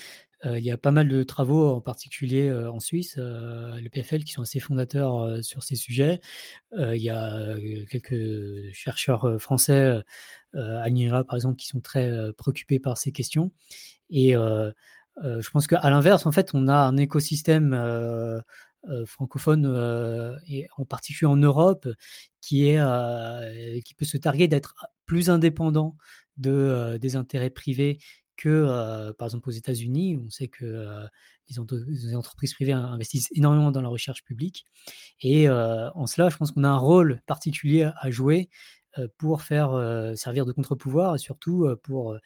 Il 0.45 0.65
y 0.65 0.71
a 0.71 0.79
pas 0.79 0.93
mal 0.93 1.09
de 1.09 1.23
travaux, 1.25 1.69
en 1.69 1.81
particulier 1.81 2.53
en 2.53 2.79
Suisse, 2.79 3.17
le 3.17 3.89
PFL, 3.89 4.23
qui 4.23 4.33
sont 4.33 4.43
assez 4.43 4.61
fondateurs 4.61 5.45
sur 5.45 5.65
ces 5.65 5.75
sujets. 5.75 6.21
il 6.77 7.03
y 7.03 7.11
a 7.11 7.57
quelques 7.91 8.73
chercheurs 8.73 9.41
français, 9.41 10.01
à 10.55 10.87
par 11.25 11.35
exemple, 11.35 11.57
qui 11.57 11.67
sont 11.67 11.81
très 11.81 12.33
préoccupés 12.35 12.79
par 12.79 12.99
ces 12.99 13.11
questions. 13.11 13.51
Et 14.11 14.35
je 14.35 15.51
pense 15.51 15.67
qu'à 15.67 15.91
l'inverse, 15.91 16.25
en 16.25 16.33
fait, 16.33 16.51
on 16.55 16.69
a 16.69 16.77
un 16.77 16.97
écosystème 16.97 17.75
francophone, 19.07 20.41
et 20.47 20.69
en 20.77 20.85
particulier 20.85 21.29
en 21.29 21.37
Europe, 21.37 21.89
qui, 22.41 22.69
est, 22.69 23.83
qui 23.83 23.95
peut 23.95 24.05
se 24.05 24.17
targuer 24.17 24.47
d'être 24.47 24.87
plus 25.05 25.31
indépendant 25.31 25.97
de, 26.37 26.97
des 27.01 27.17
intérêts 27.17 27.51
privés 27.51 27.99
que, 28.39 29.13
par 29.19 29.27
exemple, 29.27 29.49
aux 29.49 29.53
États-Unis, 29.53 30.19
on 30.25 30.31
sait 30.31 30.49
que 30.49 31.07
les, 31.51 32.15
entreprises 32.17 32.55
privées 32.55 32.73
investissent 32.73 33.29
énormément 33.33 33.71
dans 33.71 33.83
la 33.83 33.89
recherche 33.89 34.25
publique. 34.25 34.65
Et 35.21 35.51
en 35.51 36.07
cela, 36.07 36.31
je 36.31 36.37
pense 36.37 36.53
qu'on 36.53 36.65
a 36.65 36.69
un 36.69 36.79
rôle 36.79 37.21
particulier 37.27 37.91
à 38.01 38.11
jouer 38.11 38.49
pour 39.19 39.43
faire 39.43 39.71
servir 40.17 40.47
de 40.47 40.53
contre-pouvoir 40.53 41.17
et 41.17 41.19
surtout 41.19 41.69
pour 41.83 42.17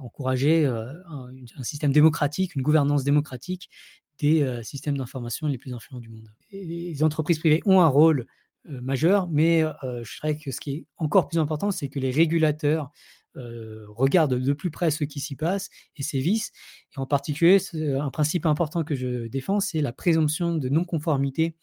encourager 0.00 0.66
un, 0.66 1.30
système 1.62 1.92
démocratique, 1.92 2.54
une 2.54 2.62
gouvernance 2.62 3.02
démocratique 3.02 3.70
des 4.18 4.62
systèmes 4.62 4.98
d'information 4.98 5.46
les 5.46 5.58
plus 5.58 5.72
influents 5.72 6.00
du 6.00 6.10
monde. 6.10 6.30
les 6.52 7.02
entreprises 7.02 7.38
privées 7.38 7.62
ont 7.64 7.80
un 7.80 7.88
rôle 7.88 8.26
majeur, 8.64 9.28
mais 9.28 9.62
je 9.82 10.20
dirais 10.20 10.36
que 10.36 10.50
ce 10.50 10.60
qui 10.60 10.72
est 10.72 10.86
encore 10.98 11.26
plus 11.26 11.38
important, 11.38 11.70
c'est 11.70 11.88
que 11.88 11.98
les 11.98 12.10
régulateurs 12.10 12.90
euh, 13.38 13.86
regarde 13.88 14.34
de 14.34 14.52
plus 14.52 14.70
près 14.70 14.90
ce 14.90 15.04
qui 15.04 15.20
s'y 15.20 15.36
passe 15.36 15.70
et 15.96 16.02
sévissent. 16.02 16.52
Et 16.96 16.98
en 16.98 17.06
particulier, 17.06 17.58
un 17.74 18.10
principe 18.10 18.46
important 18.46 18.84
que 18.84 18.94
je 18.94 19.28
défends, 19.28 19.60
c'est 19.60 19.80
la 19.80 19.92
présomption 19.92 20.54
de 20.56 20.68
non-conformité 20.68 21.54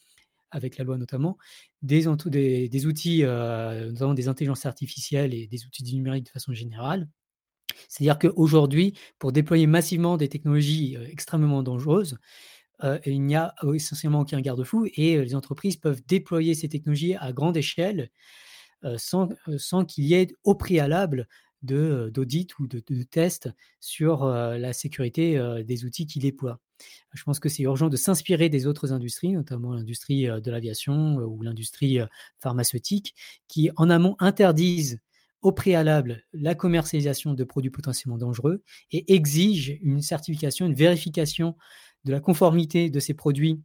avec 0.51 0.77
la 0.77 0.85
loi 0.85 0.97
notamment, 0.97 1.37
des, 1.81 2.07
outils, 2.07 3.23
euh, 3.23 3.91
notamment 3.91 4.13
des 4.13 4.29
intelligences 4.29 4.65
artificielles 4.65 5.33
et 5.33 5.47
des 5.47 5.65
outils 5.65 5.83
du 5.83 5.95
numérique 5.95 6.25
de 6.25 6.29
façon 6.29 6.53
générale. 6.53 7.09
C'est-à-dire 7.89 8.17
qu'aujourd'hui, 8.19 8.97
pour 9.19 9.33
déployer 9.33 9.67
massivement 9.67 10.15
des 10.15 10.29
technologies 10.29 10.95
euh, 10.95 11.05
extrêmement 11.07 11.61
dangereuses, 11.61 12.17
il 13.05 13.23
n'y 13.23 13.37
a 13.37 13.55
essentiellement 13.73 14.19
aucun 14.19 14.41
garde-fou 14.41 14.85
et 14.95 15.17
les 15.23 15.33
entreprises 15.33 15.77
peuvent 15.77 16.01
déployer 16.05 16.53
ces 16.55 16.67
technologies 16.67 17.15
à 17.15 17.31
grande 17.31 17.55
échelle 17.55 18.11
sans 18.97 19.29
qu'il 19.87 20.03
y 20.03 20.13
ait 20.13 20.27
au 20.43 20.55
préalable 20.55 21.25
d'audit 21.65 22.57
ou 22.59 22.67
de, 22.67 22.83
de, 22.85 23.03
test 23.03 23.49
sur 23.79 24.25
la 24.25 24.73
sécurité 24.73 25.39
des 25.65 25.85
outils 25.85 26.05
qu'ils 26.05 26.21
déploient. 26.21 26.59
Je 27.13 27.23
pense 27.23 27.39
que 27.39 27.49
c'est 27.49 27.63
urgent 27.63 27.89
de 27.89 27.97
s'inspirer 27.97 28.49
des 28.49 28.67
autres 28.67 28.91
industries, 28.91 29.33
notamment 29.33 29.73
l'industrie 29.73 30.25
de 30.25 30.51
l'aviation 30.51 31.17
ou 31.17 31.41
l'industrie 31.41 31.99
pharmaceutique, 32.39 33.15
qui 33.47 33.69
en 33.75 33.89
amont 33.89 34.15
interdisent 34.19 34.99
au 35.41 35.51
préalable 35.51 36.23
la 36.33 36.55
commercialisation 36.55 37.33
de 37.33 37.43
produits 37.43 37.69
potentiellement 37.69 38.17
dangereux 38.17 38.63
et 38.91 39.13
exigent 39.13 39.77
une 39.81 40.01
certification, 40.01 40.65
une 40.65 40.73
vérification 40.73 41.55
de 42.03 42.11
la 42.11 42.19
conformité 42.19 42.89
de 42.89 42.99
ces 42.99 43.13
produits 43.13 43.61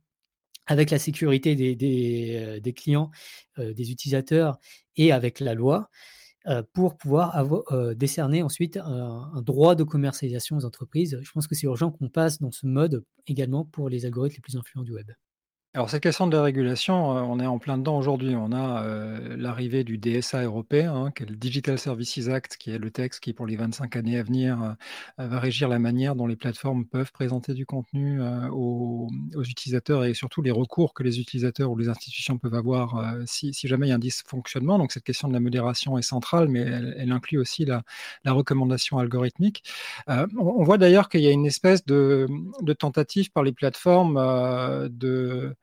avec 0.67 0.91
la 0.91 0.99
sécurité 0.99 1.57
des, 1.57 2.61
des 2.61 2.73
clients, 2.75 3.11
des 3.57 3.91
utilisateurs 3.91 4.59
et 4.97 5.11
avec 5.11 5.41
la 5.41 5.55
loi 5.55 5.89
pour 6.73 6.97
pouvoir 6.97 7.37
avoir, 7.37 7.95
décerner 7.95 8.43
ensuite 8.43 8.77
un, 8.79 9.43
droit 9.43 9.75
de 9.75 9.85
commercialisation 9.85 10.57
aux 10.57 10.65
entreprises. 10.65 11.19
Je 11.23 11.33
pense 11.33 11.47
que 11.47 11.55
c'est 11.55 11.67
urgent 11.67 11.91
qu'on 11.91 12.09
passe 12.09 12.41
dans 12.41 12.51
ce 12.51 12.67
mode 12.67 13.05
également 13.27 13.65
pour 13.65 13.89
les 13.89 14.07
algorithmes 14.07 14.37
les 14.37 14.41
plus 14.41 14.57
influents 14.57 14.85
du 14.85 14.93
web. 14.93 15.11
Alors 15.73 15.89
cette 15.89 16.03
question 16.03 16.27
de 16.27 16.37
la 16.37 16.43
régulation, 16.43 17.11
on 17.11 17.39
est 17.39 17.47
en 17.47 17.61
plein 17.61 17.79
dedans 17.79 17.97
aujourd'hui. 17.97 18.35
On 18.35 18.51
a 18.51 18.85
l'arrivée 19.37 19.85
du 19.85 19.99
DSA 19.99 20.43
européen, 20.43 20.93
hein, 20.93 21.11
qui 21.13 21.23
est 21.23 21.27
le 21.27 21.37
Digital 21.37 21.79
Services 21.79 22.27
Act, 22.27 22.57
qui 22.57 22.73
est 22.73 22.79
le 22.79 22.91
texte 22.91 23.21
qui, 23.21 23.33
pour 23.33 23.47
les 23.47 23.55
25 23.55 23.95
années 23.95 24.19
à 24.19 24.25
venir, 24.25 24.75
va 25.19 25.39
régir 25.39 25.69
la 25.69 25.79
manière 25.79 26.17
dont 26.17 26.27
les 26.27 26.35
plateformes 26.35 26.87
peuvent 26.87 27.13
présenter 27.13 27.55
du 27.55 27.67
contenu 27.67 28.21
aux, 28.51 29.09
utilisateurs 29.49 30.05
et 30.05 30.13
surtout 30.13 30.43
les 30.43 30.51
recours 30.51 30.93
que 30.93 31.05
les 31.05 31.21
utilisateurs 31.21 31.71
ou 31.71 31.77
les 31.77 31.89
institutions 31.89 32.37
peuvent 32.37 32.55
avoir 32.55 33.15
si, 33.27 33.53
jamais 33.63 33.87
il 33.87 33.91
y 33.91 33.93
a 33.93 33.97
un 33.97 34.01
dysfonctionnement. 34.01 34.77
Donc 34.77 34.91
cette 34.91 35.05
question 35.05 35.29
de 35.29 35.35
la 35.35 35.41
modération 35.41 35.97
est 35.99 36.03
centrale, 36.03 36.49
mais 36.49 36.63
elle, 36.63 37.13
inclut 37.13 37.39
aussi 37.39 37.65
la, 37.65 37.85
recommandation 38.27 38.99
algorithmique. 38.99 39.63
On, 40.09 40.65
voit 40.65 40.79
d'ailleurs 40.79 41.09
qu'il 41.09 41.21
y 41.21 41.29
a 41.29 41.31
une 41.31 41.47
espèce 41.47 41.87
de 41.87 42.27
tentative 42.77 43.31
par 43.31 43.45
les 43.45 43.53
plateformes 43.53 44.19
de 44.89 45.55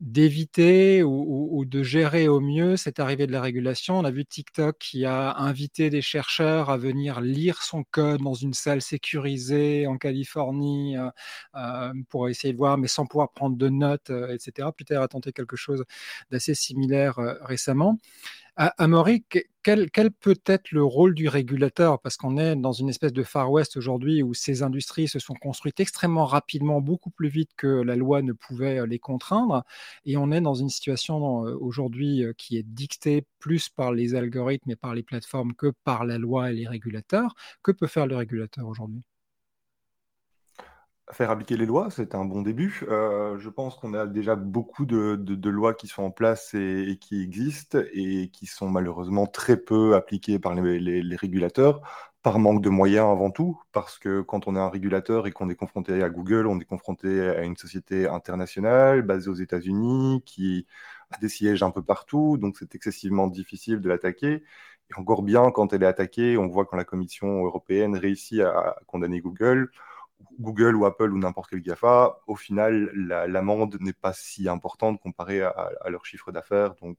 d'éviter 0.00 1.02
ou, 1.02 1.64
de 1.66 1.82
gérer 1.82 2.28
au 2.28 2.38
mieux 2.40 2.76
cette 2.76 3.00
arrivée 3.00 3.26
de 3.26 3.32
la 3.32 3.40
régulation. 3.40 3.98
On 3.98 4.04
a 4.04 4.12
vu 4.12 4.24
TikTok 4.24 4.78
qui 4.78 5.04
a 5.04 5.36
invité 5.38 5.90
des 5.90 6.02
chercheurs 6.02 6.70
à 6.70 6.76
venir 6.76 7.20
lire 7.20 7.62
son 7.62 7.82
code 7.82 8.22
dans 8.22 8.34
une 8.34 8.54
salle 8.54 8.80
sécurisée 8.80 9.88
en 9.88 9.98
Californie 9.98 10.96
euh, 10.96 11.10
euh, 11.56 11.92
pour 12.10 12.28
essayer 12.28 12.52
de 12.52 12.58
voir, 12.58 12.78
mais 12.78 12.86
sans 12.86 13.06
pouvoir 13.06 13.32
prendre 13.32 13.56
de 13.56 13.68
notes, 13.68 14.10
euh, 14.10 14.32
etc. 14.32 14.68
Peter 14.76 14.96
a 14.96 15.08
tenté 15.08 15.32
quelque 15.32 15.56
chose 15.56 15.84
d'assez 16.30 16.54
similaire 16.54 17.16
récemment. 17.42 17.98
Amaury, 18.58 19.24
quel, 19.62 19.88
quel, 19.92 20.10
peut 20.10 20.40
être 20.44 20.72
le 20.72 20.82
rôle 20.82 21.14
du 21.14 21.28
régulateur? 21.28 22.00
Parce 22.00 22.16
qu'on 22.16 22.36
est 22.38 22.56
dans 22.56 22.72
une 22.72 22.88
espèce 22.88 23.12
de 23.12 23.22
Far 23.22 23.52
West 23.52 23.76
aujourd'hui 23.76 24.20
où 24.24 24.34
ces 24.34 24.64
industries 24.64 25.06
se 25.06 25.20
sont 25.20 25.34
construites 25.34 25.78
extrêmement 25.78 26.26
rapidement, 26.26 26.80
beaucoup 26.80 27.10
plus 27.10 27.28
vite 27.28 27.50
que 27.56 27.68
la 27.68 27.94
loi 27.94 28.20
ne 28.20 28.32
pouvait 28.32 28.80
euh, 28.80 28.86
les 28.86 28.98
contraindre. 28.98 29.62
Et 30.04 30.16
on 30.16 30.32
est 30.32 30.40
dans 30.40 30.54
une 30.54 30.70
situation 30.70 31.46
euh, 31.46 31.56
aujourd'hui 31.60 32.24
euh, 32.24 32.32
qui 32.36 32.56
est 32.56 32.64
dictée 32.64 33.24
plus 33.38 33.68
par 33.68 33.92
les 33.92 34.16
algorithmes 34.16 34.72
et 34.72 34.76
par 34.76 34.92
les 34.92 35.04
plateformes 35.04 35.54
que 35.54 35.72
par 35.84 36.04
la 36.04 36.18
loi 36.18 36.50
et 36.50 36.54
les 36.54 36.66
régulateurs. 36.66 37.34
Que 37.62 37.70
peut 37.70 37.86
faire 37.86 38.08
le 38.08 38.16
régulateur 38.16 38.66
aujourd'hui? 38.66 39.04
Faire 41.12 41.30
appliquer 41.30 41.56
les 41.56 41.66
lois, 41.66 41.88
c'est 41.90 42.14
un 42.14 42.24
bon 42.24 42.42
début. 42.42 42.84
Euh, 42.88 43.38
je 43.38 43.48
pense 43.48 43.76
qu'on 43.76 43.94
a 43.94 44.06
déjà 44.06 44.36
beaucoup 44.36 44.86
de, 44.86 45.48
lois 45.48 45.74
qui 45.74 45.86
sont 45.88 46.02
en 46.02 46.10
place 46.10 46.54
et, 46.54 46.98
qui 47.00 47.22
existent 47.22 47.78
et 47.92 48.28
qui 48.30 48.46
sont 48.46 48.68
malheureusement 48.68 49.26
très 49.26 49.56
peu 49.56 49.94
appliquées 49.94 50.38
par 50.38 50.54
les, 50.54 51.16
régulateurs, 51.16 51.80
par 52.22 52.38
manque 52.38 52.62
de 52.62 52.68
moyens 52.68 53.08
avant 53.10 53.30
tout, 53.30 53.60
parce 53.72 53.98
que 53.98 54.20
quand 54.20 54.48
on 54.48 54.56
est 54.56 54.58
un 54.58 54.68
régulateur 54.68 55.26
et 55.26 55.32
qu'on 55.32 55.48
est 55.48 55.54
confronté 55.54 56.02
à 56.02 56.10
Google, 56.10 56.46
on 56.46 56.60
est 56.60 56.64
confronté 56.64 57.20
à 57.28 57.42
une 57.42 57.56
société 57.56 58.06
internationale 58.08 59.02
basée 59.02 59.30
aux 59.30 59.34
États-Unis 59.34 60.22
qui 60.26 60.66
a 61.10 61.18
des 61.18 61.28
sièges 61.28 61.62
un 61.62 61.70
peu 61.70 61.82
partout, 61.82 62.36
donc 62.36 62.56
c'est 62.58 62.74
excessivement 62.74 63.28
difficile 63.28 63.80
de 63.80 63.88
l'attaquer. 63.88 64.42
Et 64.90 64.94
encore 64.98 65.22
bien 65.22 65.50
quand 65.50 65.72
elle 65.72 65.82
est 65.82 65.86
attaquée, 65.86 66.36
on 66.38 66.48
voit 66.48 66.66
quand 66.66 66.76
la 66.76 66.84
Commission 66.84 67.44
européenne 67.44 67.96
réussit 67.96 68.40
à 68.40 68.76
condamner 68.86 69.20
Google 69.20 69.70
Google 70.38 70.76
ou 70.76 70.86
Apple 70.86 71.12
ou 71.12 71.18
n'importe 71.18 71.50
quel 71.50 71.60
GAFA, 71.60 72.18
au 72.26 72.36
final, 72.36 72.90
l'amende 72.94 73.76
n'est 73.80 73.92
pas 73.92 74.12
si 74.12 74.48
importante 74.48 75.00
comparée 75.00 75.42
à, 75.42 75.70
leur 75.88 76.06
chiffre 76.06 76.32
d'affaires. 76.32 76.74
Donc, 76.76 76.98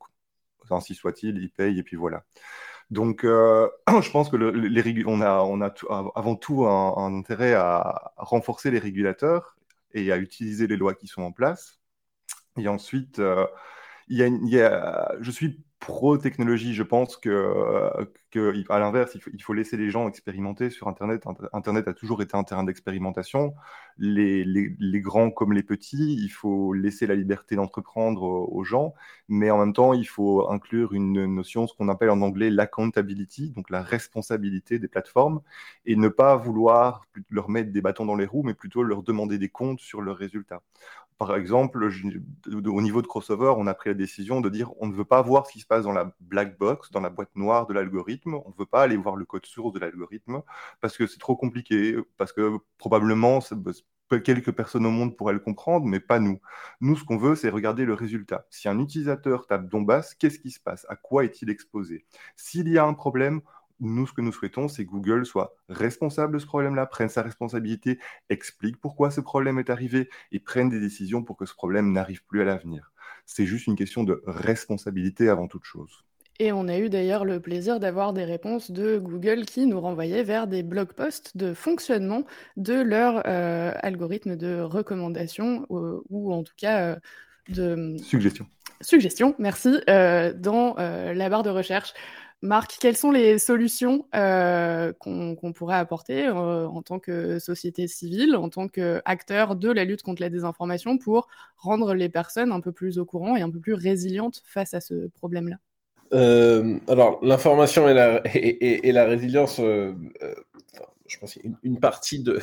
ainsi 0.70 0.96
soit-il, 0.96 1.38
ils 1.38 1.50
payent 1.50 1.80
et 1.80 1.84
puis 1.84 1.96
voilà. 1.96 2.24
Donc, 2.92 3.24
euh, 3.24 3.70
je 4.02 4.12
pense 4.12 4.30
que 4.30 4.36
les 4.38 5.04
on 5.06 5.22
a, 5.22 5.42
on 5.42 5.62
a 5.62 5.74
avant 6.16 6.36
tout 6.36 6.66
un, 6.66 7.18
intérêt 7.18 7.54
à 7.54 8.14
renforcer 8.18 8.72
les 8.72 8.80
régulateurs 8.80 9.58
et 9.94 10.12
à 10.12 10.18
utiliser 10.18 10.68
les 10.68 10.78
lois 10.78 10.94
qui 10.96 11.08
sont 11.08 11.22
en 11.22 11.32
place. 11.32 11.80
Et 12.58 12.68
ensuite, 12.68 13.20
euh, 13.20 13.48
il 14.08 14.18
y 14.18 14.62
a, 14.62 15.16
je 15.22 15.32
suis 15.32 15.64
pro-technologie. 15.80 16.74
Je 16.74 16.84
pense 16.84 17.18
que, 17.18 18.10
que 18.32 18.64
à 18.70 18.80
l'inverse, 18.80 19.18
il, 19.34 19.42
faut, 19.42 19.54
laisser 19.54 19.78
les 19.78 19.90
gens 19.90 20.08
expérimenter 20.08 20.70
sur 20.70 20.88
Internet. 20.88 21.24
Internet 21.54 21.88
a 21.88 21.94
toujours 21.94 22.22
été 22.22 22.36
un 22.36 22.44
terrain 22.44 22.64
d'expérimentation. 22.64 23.54
Les, 23.98 24.44
les, 24.44 25.02
grands 25.02 25.32
comme 25.32 25.54
les 25.54 25.64
petits, 25.64 26.16
il 26.16 26.30
faut 26.30 26.74
laisser 26.74 27.08
la 27.08 27.16
liberté 27.16 27.56
d'entreprendre 27.56 28.24
aux 28.24 28.64
gens, 28.64 28.94
mais 29.30 29.52
en 29.52 29.58
même 29.58 29.74
temps, 29.74 29.94
il 29.94 30.06
faut 30.06 30.50
inclure 30.50 30.94
une 30.94 31.26
notion, 31.26 31.68
ce 31.68 31.74
qu'on 31.74 31.90
appelle 31.90 32.10
en 32.10 32.22
anglais 32.22 32.50
l'accountability, 32.50 33.52
donc 33.52 33.70
la 33.70 33.82
responsabilité 33.82 34.80
des 34.80 34.88
plateformes, 34.88 35.42
et 35.86 35.96
ne 35.96 36.10
pas 36.10 36.36
vouloir 36.36 37.06
leur 37.30 37.50
mettre 37.50 37.72
des 37.72 37.82
bâtons 37.82 38.06
dans 38.06 38.16
les 38.16 38.26
roues, 38.26 38.44
mais 38.44 38.54
plutôt 38.54 38.84
leur 38.84 39.04
demander 39.04 39.38
des 39.38 39.50
comptes 39.50 39.80
sur 39.80 40.02
leurs 40.02 40.18
résultats 40.18 40.62
par 41.20 41.36
exemple, 41.36 41.84
au 41.86 42.82
niveau 42.82 43.02
de 43.02 43.08
crossover, 43.08 43.54
on 43.58 43.68
a 43.68 43.74
pris 43.74 43.90
la 43.90 43.94
décision 43.94 44.40
de 44.40 44.48
dire 44.48 44.72
on 44.80 44.88
ne 44.88 44.94
veut 44.94 45.04
pas 45.04 45.22
voir 45.22 45.46
ce 45.46 45.52
qui 45.52 45.60
se 45.60 45.66
passe 45.66 45.84
dans 45.84 45.92
la 45.92 46.16
black 46.22 46.58
box, 46.58 46.92
dans 46.92 47.02
la 47.02 47.10
boîte 47.10 47.36
noire 47.36 47.68
de 47.68 47.74
l'algorithme. 47.74 48.36
On 48.36 48.50
ne 48.50 48.56
veut 48.58 48.66
pas 48.66 48.84
aller 48.84 48.96
voir 48.96 49.18
le 49.18 49.26
code 49.26 49.46
source 49.46 49.74
de 49.74 49.80
l'algorithme 49.80 50.42
parce 50.80 50.96
que 50.96 51.08
c'est 51.08 51.20
trop 51.20 51.36
compliqué, 51.36 51.98
parce 52.16 52.32
que 52.32 52.58
probablement 52.78 53.40
bah, 53.52 54.20
quelques 54.22 54.54
personnes 54.54 54.86
au 54.86 54.92
monde 54.92 55.18
pourraient 55.18 55.34
le 55.34 55.40
comprendre, 55.40 55.86
mais 55.86 56.00
pas 56.00 56.20
nous. 56.20 56.40
Nous, 56.80 56.96
ce 56.96 57.04
qu'on 57.04 57.18
veut, 57.18 57.36
c'est 57.36 57.50
regarder 57.50 57.84
le 57.84 57.94
résultat. 57.94 58.48
Si 58.50 58.70
un 58.70 58.80
utilisateur 58.80 59.46
tape 59.46 59.68
Donbass, 59.68 60.16
qu'est-ce 60.16 60.40
qui 60.40 60.52
se 60.52 60.60
passe? 60.62 60.86
À 60.88 60.96
quoi 60.96 61.26
est-il 61.26 61.50
exposé? 61.50 62.06
S'il 62.38 62.70
y 62.70 62.78
a 62.78 62.86
un 62.86 62.94
problème, 62.94 63.42
nous, 63.80 64.08
ce 64.08 64.14
que 64.14 64.22
nous 64.22 64.32
souhaitons, 64.32 64.68
c'est 64.68 64.86
que 64.86 64.90
Google 64.90 65.26
soit 65.26 65.56
responsable 65.70 66.34
de 66.34 66.40
ce 66.40 66.46
problème-là, 66.46 66.86
prenne 66.86 67.10
sa 67.10 67.22
responsabilité, 67.22 68.00
explique 68.30 68.78
pourquoi 68.78 69.12
ce 69.12 69.22
problème 69.22 69.60
est 69.60 69.70
arrivé 69.70 70.10
et 70.32 70.40
prenne 70.40 70.70
des 70.70 70.80
décisions 70.80 71.24
pour 71.24 71.38
que 71.38 71.46
ce 71.46 71.54
problème 71.54 71.92
n'arrive 71.92 72.24
plus 72.26 72.42
à 72.42 72.46
l'avenir. 72.46 72.92
C'est 73.26 73.46
juste 73.46 73.68
une 73.68 73.76
question 73.76 74.04
de 74.04 74.22
responsabilité 74.26 75.30
avant 75.30 75.48
toute 75.48 75.64
chose. 75.64 76.04
Et 76.42 76.54
on 76.54 76.70
a 76.70 76.78
eu 76.78 76.90
d'ailleurs 76.90 77.26
le 77.26 77.42
plaisir 77.42 77.82
d'avoir 77.82 78.14
des 78.14 78.24
réponses 78.24 78.72
de 78.72 78.98
Google 78.98 79.46
qui 79.46 79.66
nous 79.66 79.80
renvoyaient 79.82 80.24
vers 80.24 80.48
des 80.48 80.64
blog 80.64 80.94
posts 80.94 81.36
de 81.36 81.54
fonctionnement 81.54 82.24
de 82.56 82.76
leur 82.76 83.24
euh, 83.28 83.74
algorithme 83.82 84.38
de 84.38 84.62
recommandation 84.62 85.66
ou, 85.70 86.34
en 86.34 86.44
tout 86.44 86.54
cas 86.56 86.80
euh, 86.80 86.96
de... 87.50 87.98
Suggestion. 88.02 88.48
Suggestion, 88.80 89.36
merci, 89.38 89.82
euh, 89.90 90.32
dans 90.34 90.76
la 90.78 91.30
barre 91.30 91.44
de 91.44 91.50
recherche. 91.50 91.94
Marc, 92.42 92.78
quelles 92.80 92.96
sont 92.96 93.12
les 93.12 93.38
solutions 93.38 94.08
euh, 94.16 94.94
qu'on 94.94 95.54
pourrait 95.54 95.76
apporter 95.76 96.26
euh, 96.26 96.68
en 96.68 96.82
tant 96.82 96.98
que 96.98 97.38
société 97.38 97.88
civile, 97.88 98.36
en 98.38 98.50
tant 98.50 98.70
qu'acteur 98.70 99.58
de 99.58 99.70
la 99.70 99.84
lutte 99.84 100.04
contre 100.04 100.22
la 100.22 100.30
désinformation 100.30 100.98
pour 100.98 101.28
rendre 101.58 101.94
les 101.94 102.08
personnes 102.08 102.54
un 102.54 102.62
peu 102.62 102.72
plus 102.72 102.98
au 102.98 103.06
courant 103.06 103.36
et 103.36 103.42
un 103.42 103.50
peu 103.50 103.60
plus 103.60 103.74
résilientes 103.74 104.42
face 104.46 104.74
à 104.74 104.80
ce 104.80 105.10
problème-là? 105.16 105.58
Euh, 106.14 106.80
alors, 106.88 107.20
l'information 107.22 107.90
et 107.90 107.94
la, 107.94 108.22
et, 108.34 108.92
la 108.94 109.04
résilience, 109.04 109.60
je 111.10 111.18
pense 111.18 111.34
qu'une 111.34 111.80
partie 111.80 112.22
de, 112.22 112.40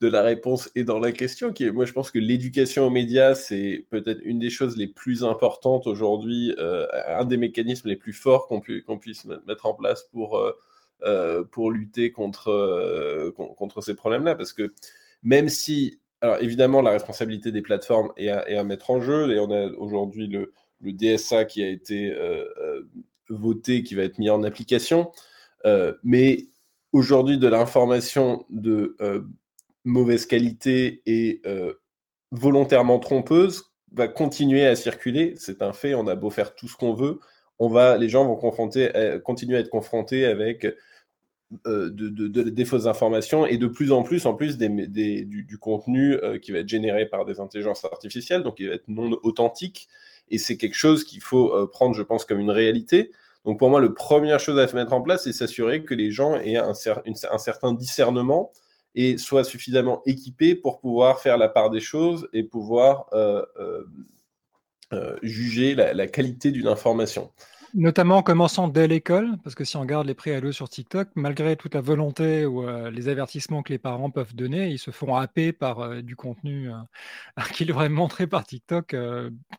la 0.00 0.22
réponse 0.22 0.70
est 0.74 0.84
dans 0.84 0.98
la 0.98 1.12
question, 1.12 1.52
moi 1.72 1.84
je 1.84 1.92
pense 1.92 2.10
que 2.10 2.18
l'éducation 2.18 2.86
aux 2.86 2.90
médias, 2.90 3.34
c'est 3.34 3.86
peut-être 3.90 4.20
une 4.24 4.38
des 4.38 4.50
choses 4.50 4.76
les 4.76 4.86
plus 4.86 5.22
importantes 5.22 5.86
aujourd'hui, 5.86 6.54
euh, 6.58 6.86
un 7.08 7.24
des 7.24 7.36
mécanismes 7.36 7.88
les 7.88 7.96
plus 7.96 8.12
forts 8.12 8.46
qu'on 8.48 8.98
puisse 8.98 9.24
mettre 9.46 9.66
en 9.66 9.74
place 9.74 10.04
pour, 10.12 10.38
euh, 10.38 10.52
euh, 11.02 11.44
lutter 11.70 12.10
contre, 12.10 13.34
ces 13.82 13.94
problèmes-là, 13.94 14.34
parce 14.34 14.52
que 14.52 14.72
même 15.22 15.48
si, 15.48 16.00
alors 16.20 16.38
évidemment, 16.40 16.80
la 16.80 16.90
responsabilité 16.90 17.52
des 17.52 17.62
plateformes 17.62 18.12
est 18.16 18.30
à, 18.30 18.48
est 18.48 18.56
à 18.56 18.64
mettre 18.64 18.90
en 18.90 19.00
jeu, 19.00 19.30
et 19.30 19.38
on 19.38 19.50
a 19.50 19.66
aujourd'hui 19.72 20.26
le, 20.26 20.52
le, 20.80 20.92
DSA 20.92 21.44
qui 21.44 21.62
a 21.62 21.68
été 21.68 22.14
voté, 23.28 23.82
qui 23.82 23.94
va 23.94 24.04
être 24.04 24.18
mis 24.18 24.30
en 24.30 24.42
application, 24.42 25.12
mais 26.02 26.48
aujourd'hui 26.92 27.38
de 27.38 27.48
l'information 27.48 28.44
de 28.50 28.96
euh, 29.00 29.22
mauvaise 29.84 30.26
qualité 30.26 31.02
et 31.06 31.40
euh, 31.46 31.74
volontairement 32.30 32.98
trompeuse 32.98 33.72
va 33.92 34.08
continuer 34.08 34.66
à 34.66 34.76
circuler. 34.76 35.34
C'est 35.36 35.62
un 35.62 35.72
fait. 35.72 35.94
On 35.94 36.06
a 36.06 36.14
beau 36.14 36.30
faire 36.30 36.54
tout 36.54 36.68
ce 36.68 36.76
qu'on 36.76 36.94
veut, 36.94 37.20
on 37.58 37.68
va, 37.68 37.96
les 37.96 38.08
gens 38.08 38.26
vont 38.26 38.38
euh, 38.76 39.18
continuer 39.20 39.56
à 39.56 39.60
être 39.60 39.70
confrontés 39.70 40.26
avec 40.26 40.66
de, 41.64 41.88
des 42.28 42.64
fausses 42.64 42.86
informations 42.86 43.46
et 43.46 43.56
de 43.56 43.68
plus 43.68 43.92
en 43.92 44.02
plus, 44.02 44.26
en 44.26 44.34
plus, 44.34 44.58
du, 44.58 45.58
contenu 45.60 46.16
qui 46.42 46.50
va 46.50 46.58
être 46.58 46.68
généré 46.68 47.06
par 47.06 47.24
des 47.24 47.38
intelligences 47.38 47.84
artificielles, 47.84 48.42
donc 48.42 48.58
il 48.58 48.68
va 48.68 48.74
être 48.74 48.88
non 48.88 49.16
authentique. 49.22 49.88
Et 50.28 50.38
c'est 50.38 50.56
quelque 50.56 50.74
chose 50.74 51.04
qu'il 51.04 51.22
faut 51.22 51.68
prendre, 51.68 51.94
je 51.94 52.02
pense, 52.02 52.24
comme 52.24 52.40
une 52.40 52.50
réalité. 52.50 53.12
Donc 53.46 53.60
pour 53.60 53.70
moi, 53.70 53.80
la 53.80 53.88
première 53.88 54.40
chose 54.40 54.58
à 54.58 54.66
mettre 54.74 54.92
en 54.92 55.00
place, 55.00 55.24
c'est 55.24 55.32
s'assurer 55.32 55.84
que 55.84 55.94
les 55.94 56.10
gens 56.10 56.34
aient 56.34 56.56
un, 56.56 56.74
certain 56.74 57.72
discernement 57.72 58.52
et 58.96 59.18
soient 59.18 59.44
suffisamment 59.44 60.02
équipés 60.04 60.56
pour 60.56 60.80
pouvoir 60.80 61.20
faire 61.20 61.38
la 61.38 61.48
part 61.48 61.70
des 61.70 61.78
choses 61.78 62.28
et 62.32 62.42
pouvoir 62.42 63.06
euh, 63.12 63.44
juger 65.22 65.76
la, 65.76 66.06
qualité 66.08 66.50
d'une 66.50 66.66
information. 66.66 67.30
Notamment 67.74 68.18
en 68.18 68.22
commençant 68.22 68.68
dès 68.68 68.88
l'école, 68.88 69.36
parce 69.42 69.54
que 69.54 69.64
si 69.64 69.76
on 69.76 69.80
regarde 69.80 70.06
les 70.06 70.14
prix 70.14 70.38
l'eau 70.40 70.52
sur 70.52 70.68
TikTok, 70.68 71.08
malgré 71.14 71.56
toute 71.56 71.74
la 71.74 71.80
volonté 71.80 72.46
ou 72.46 72.66
euh, 72.66 72.90
les 72.90 73.08
avertissements 73.08 73.62
que 73.62 73.72
les 73.72 73.78
parents 73.78 74.10
peuvent 74.10 74.34
donner, 74.34 74.68
ils 74.68 74.78
se 74.78 74.90
font 74.90 75.14
happer 75.14 75.52
par 75.52 75.80
euh, 75.80 76.02
du 76.02 76.16
contenu 76.16 76.70
qui 77.52 77.64
leur 77.64 77.82
est 77.82 77.88
montré 77.88 78.26
par 78.26 78.44
TikTok 78.46 78.96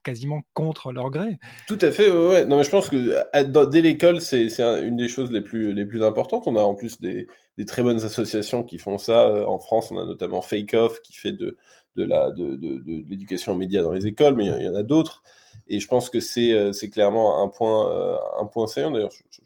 quasiment 0.04 0.42
contre 0.54 0.92
leur 0.92 1.10
gré. 1.10 1.38
Tout 1.68 1.78
à 1.82 1.92
fait, 1.92 2.12
ouais. 2.12 2.46
Non, 2.46 2.58
mais 2.58 2.64
je 2.64 2.70
pense 2.70 2.90
que 2.90 3.66
dès 3.66 3.82
l'école, 3.82 4.22
c'est 4.22 4.48
une 4.60 4.98
des 4.98 5.08
choses 5.08 5.32
les 5.32 5.42
plus, 5.42 6.04
importantes. 6.04 6.44
On 6.48 6.56
a 6.56 6.62
en 6.62 6.76
plus 6.76 7.00
des, 7.00 7.28
très 7.66 7.84
bonnes 7.84 8.04
associations 8.04 8.64
qui 8.64 8.78
font 8.78 8.98
ça. 8.98 9.48
En 9.48 9.60
France, 9.60 9.92
on 9.92 9.98
a 9.98 10.06
notamment 10.06 10.42
Fake 10.42 10.74
Off 10.74 11.02
qui 11.02 11.14
fait 11.14 11.34
de, 11.34 11.58
la 11.96 12.32
de, 12.32 12.84
l'éducation 13.10 13.54
aux 13.54 13.58
médias 13.58 13.82
dans 13.82 13.92
les 13.92 14.08
écoles, 14.08 14.36
mais 14.36 14.46
il 14.46 14.64
y, 14.64 14.70
en 14.70 14.76
a 14.76 14.84
d'autres. 14.84 15.24
Et 15.70 15.80
je 15.80 15.88
pense 15.88 16.10
que 16.10 16.20
c'est 16.20 16.52
euh, 16.54 16.72
clairement 16.92 17.44
un 17.44 17.48
point, 17.48 17.92
euh, 17.92 18.18
un 18.40 18.46
point 18.46 18.68
saillant. 18.68 18.92
D'ailleurs, 18.92 19.12
je, 19.12 19.42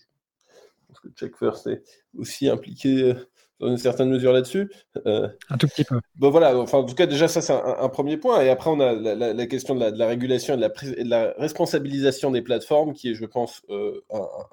pense 0.87 0.99
que 0.99 1.09
Check 1.15 1.35
First 1.37 1.67
est 1.67 1.83
aussi 2.17 2.49
impliqué 2.49 3.03
euh, 3.03 3.29
dans 3.61 3.69
une 3.69 3.77
certaine 3.77 4.09
mesure 4.09 4.33
là-dessus. 4.33 4.69
Euh, 5.05 5.27
un 5.49 5.57
tout 5.57 5.67
petit 5.67 5.83
peu. 5.83 5.99
Bon 6.15 6.29
voilà, 6.29 6.57
enfin 6.57 6.79
en 6.79 6.83
tout 6.83 6.95
cas 6.95 7.05
déjà 7.05 7.27
ça 7.27 7.41
c'est 7.41 7.53
un, 7.53 7.89
premier 7.89 8.17
point. 8.17 8.41
Et 8.41 8.49
après 8.49 8.69
on 8.69 8.79
a 8.79 8.93
la, 8.93 9.45
question 9.45 9.75
de 9.75 9.85
la, 9.85 10.07
régulation 10.07 10.55
et 10.55 10.57
de, 10.57 11.09
la, 11.09 11.33
responsabilisation 11.37 12.31
des 12.31 12.41
plateformes 12.41 12.93
qui 12.93 13.11
est 13.11 13.13
je 13.13 13.25
pense 13.25 13.61
euh, 13.69 14.03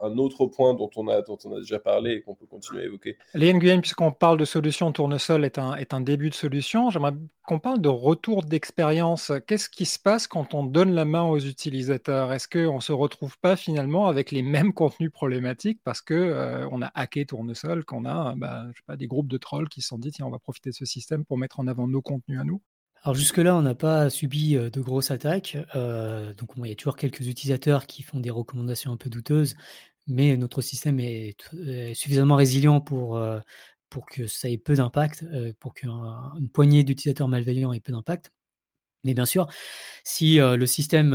un, 0.03 0.19
autre 0.19 0.47
point 0.47 0.75
dont 0.75 0.91
on, 0.97 1.09
a, 1.09 1.23
dont 1.23 1.39
on 1.45 1.57
a 1.57 1.61
déjà 1.61 1.79
parlé 1.79 2.13
et 2.13 2.21
qu'on 2.21 2.35
peut 2.35 2.47
continuer 2.47 2.83
à 2.83 2.85
évoquer. 2.85 3.17
Les 3.35 3.53
Nguyen, 3.53 3.81
puisqu'on 3.81 4.13
parle 4.13 4.39
de 4.39 4.45
solution, 4.45 4.93
Tournesol 4.93 5.45
est 5.45 5.59
un, 5.59 5.75
est 5.75 5.95
un 5.95 6.01
début 6.01 6.29
de 6.29 6.35
solution. 6.35 6.91
J'aimerais 6.91 7.13
qu'on 7.49 7.59
parle 7.59 7.81
de 7.81 7.89
retour 7.89 8.43
d'expérience. 8.43 9.33
Qu'est-ce 9.47 9.71
qui 9.71 9.87
se 9.87 9.99
passe 9.99 10.27
quand 10.27 10.53
on 10.53 10.65
donne 10.65 10.93
la 10.93 11.07
main 11.07 11.23
aux 11.23 11.39
utilisateurs? 11.39 12.31
Est-ce 12.35 12.47
qu'on 12.47 12.77
ne 12.77 12.81
se 12.83 12.93
retrouve 12.93 13.39
pas 13.39 13.57
finalement 13.57 14.07
avec 14.07 14.33
les 14.33 14.43
mêmes 14.43 14.75
contenus 14.75 15.11
problématiques 15.11 15.81
parce 15.83 16.03
qu'on 16.03 16.15
euh, 16.15 16.69
on 16.71 16.83
a 16.83 16.91
hacké 16.95 17.25
Tournesol, 17.25 17.87
qu'on 17.87 18.05
a 18.05 18.35
bah, 18.37 18.67
je 18.73 18.77
sais 18.77 18.85
pas, 18.87 18.97
des 18.99 19.07
groupes 19.07 19.29
de 19.29 19.39
trolls 19.39 19.69
qui 19.69 19.81
se 19.81 19.89
sont 19.89 19.99
dit 19.99 20.11
tiens, 20.11 20.27
on 20.27 20.31
va 20.31 20.39
profiter 20.39 20.71
de 20.71 20.75
ce 20.75 20.85
système 20.85 21.25
pour 21.25 21.39
mettre 21.39 21.61
en 21.61 21.67
avant 21.67 21.89
nos 21.89 22.03
contenus 22.03 22.41
à 22.41 22.45
nous 22.45 22.61
alors 23.03 23.15
jusque-là, 23.15 23.55
on 23.55 23.63
n'a 23.63 23.75
pas 23.75 24.11
subi 24.11 24.57
euh, 24.57 24.71
de 24.71 24.81
grosses 24.81 25.11
attaques. 25.11 25.57
Euh, 25.77 26.35
donc 26.35 26.51
il 26.57 26.67
y 26.67 26.73
a 26.73 26.75
toujours 26.75 26.97
quelques 26.97 27.27
utilisateurs 27.27 27.87
qui 27.87 28.03
font 28.03 28.21
des 28.21 28.31
recommandations 28.31 28.93
un 28.93 28.97
peu 28.97 29.09
douteuses, 29.09 29.55
mais 30.07 30.37
notre 30.37 30.63
système 30.63 30.99
est, 31.01 31.37
suffisamment 31.95 32.37
résilient 32.37 32.81
pour, 32.81 33.17
euh, 33.17 33.41
pour 33.89 34.07
que 34.07 34.27
ça 34.27 34.51
ait 34.51 34.59
peu 34.59 34.75
d'impact, 34.75 35.25
pour 35.61 35.75
qu'une 35.75 36.51
poignée 36.53 36.85
d'utilisateurs 36.85 37.29
malveillants 37.29 37.73
ait 37.73 37.81
peu 37.81 37.93
d'impact. 37.93 38.33
Mais 39.05 39.15
bien 39.15 39.27
sûr, 39.27 39.47
si 40.05 40.39
le 40.39 40.67
système 40.67 41.11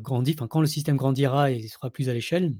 grandit, 0.00 0.34
enfin 0.34 0.46
quand 0.48 0.60
le 0.60 0.66
système 0.66 0.96
grandira 0.96 1.50
et 1.50 1.66
sera 1.68 1.90
plus 1.90 2.08
à 2.08 2.14
l'échelle, 2.14 2.54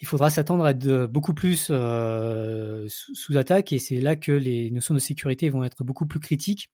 il 0.00 0.06
faudra 0.06 0.30
s'attendre 0.30 0.64
à 0.64 0.70
être 0.70 1.06
beaucoup 1.06 1.34
plus 1.34 1.66
sous, 1.66 3.36
attaque 3.36 3.72
et 3.72 3.78
c'est 3.78 4.00
là 4.00 4.16
que 4.16 4.32
les 4.32 4.70
notions 4.70 4.94
de 4.94 4.98
sécurité 4.98 5.50
vont 5.50 5.62
être 5.62 5.84
beaucoup 5.84 6.06
plus 6.06 6.20
critiques. 6.20 6.70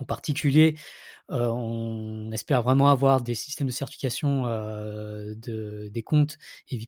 En 0.00 0.04
particulier, 0.04 0.76
on 1.28 2.30
espère 2.32 2.62
vraiment 2.62 2.90
avoir 2.90 3.22
des 3.22 3.34
systèmes 3.34 3.66
de 3.66 3.72
certification 3.72 4.44
de, 4.44 5.88
des 5.92 6.02
comptes 6.02 6.38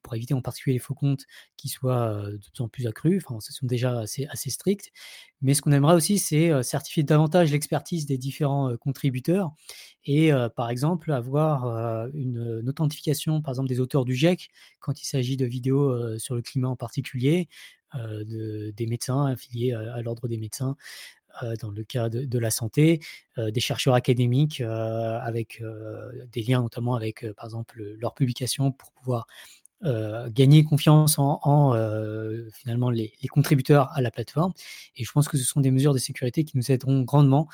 pour 0.03 0.15
éviter 0.15 0.35
en 0.35 0.43
particulier 0.43 0.75
les 0.75 0.81
faux 0.81 0.95
comptes 0.95 1.25
qui 1.57 1.69
soient 1.69 2.23
de 2.31 2.39
plus 2.53 2.63
en 2.63 2.69
plus 2.69 2.87
accrus. 2.87 3.23
Enfin, 3.25 3.41
ce 3.41 3.53
sont 3.53 3.67
déjà 3.67 4.01
assez, 4.01 4.51
stricts. 4.51 4.93
Mais 5.41 5.55
ce 5.55 5.63
qu'on 5.63 5.73
aimerait 5.73 5.95
aussi, 5.95 6.19
c'est 6.19 6.63
certifier 6.63 7.03
davantage 7.03 7.51
l'expertise 7.51 8.07
des 8.07 8.19
différents 8.19 8.77
contributeurs 8.77 9.53
et, 10.05 10.31
par 10.55 10.71
exemple, 10.71 11.13
avoir 11.13 12.09
une, 12.15 12.69
authentification, 12.69 13.43
par 13.43 13.53
exemple, 13.53 13.69
des 13.69 13.81
auteurs 13.81 14.05
du 14.05 14.15
GIEC 14.15 14.51
quand 14.81 15.01
il 15.01 15.07
s'agit 15.07 15.37
de 15.37 15.47
vidéos 15.47 16.19
sur 16.19 16.35
le 16.35 16.43
climat 16.43 16.69
en 16.69 16.77
particulier, 16.77 17.49
de, 17.95 18.73
des 18.77 18.87
médecins 18.87 19.27
affiliés 19.27 19.73
à 19.73 20.01
l'ordre 20.03 20.29
des 20.29 20.37
médecins, 20.37 20.77
dans 21.61 21.71
le 21.71 21.85
cas 21.85 22.09
de, 22.09 22.39
la 22.39 22.51
santé, 22.51 23.01
euh, 23.39 23.51
des 23.51 23.61
chercheurs 23.61 23.95
académiques 23.95 24.61
euh, 24.61 25.19
avec 25.21 25.63
des 26.33 26.43
liens 26.43 26.63
notamment 26.63 26.95
avec, 26.95 27.27
par 27.35 27.47
exemple, 27.47 27.83
leurs 27.99 28.15
publications 28.15 28.73
pour 28.73 28.93
pouvoir 28.93 29.27
gagner 30.29 30.65
confiance 30.65 31.19
en, 31.19 31.73
finalement 32.53 32.91
les, 32.91 33.13
contributeurs 33.31 33.93
à 33.93 34.01
la 34.01 34.11
plateforme. 34.11 34.53
Et 34.97 35.05
je 35.05 35.13
pense 35.13 35.29
que 35.29 35.37
ce 35.37 35.45
sont 35.45 35.61
des 35.61 35.71
mesures 35.71 35.93
de 35.93 35.99
sécurité 35.99 36.45
qui 36.45 36.57
nous 36.57 36.73
aideront 36.73 37.03
grandement 37.03 37.47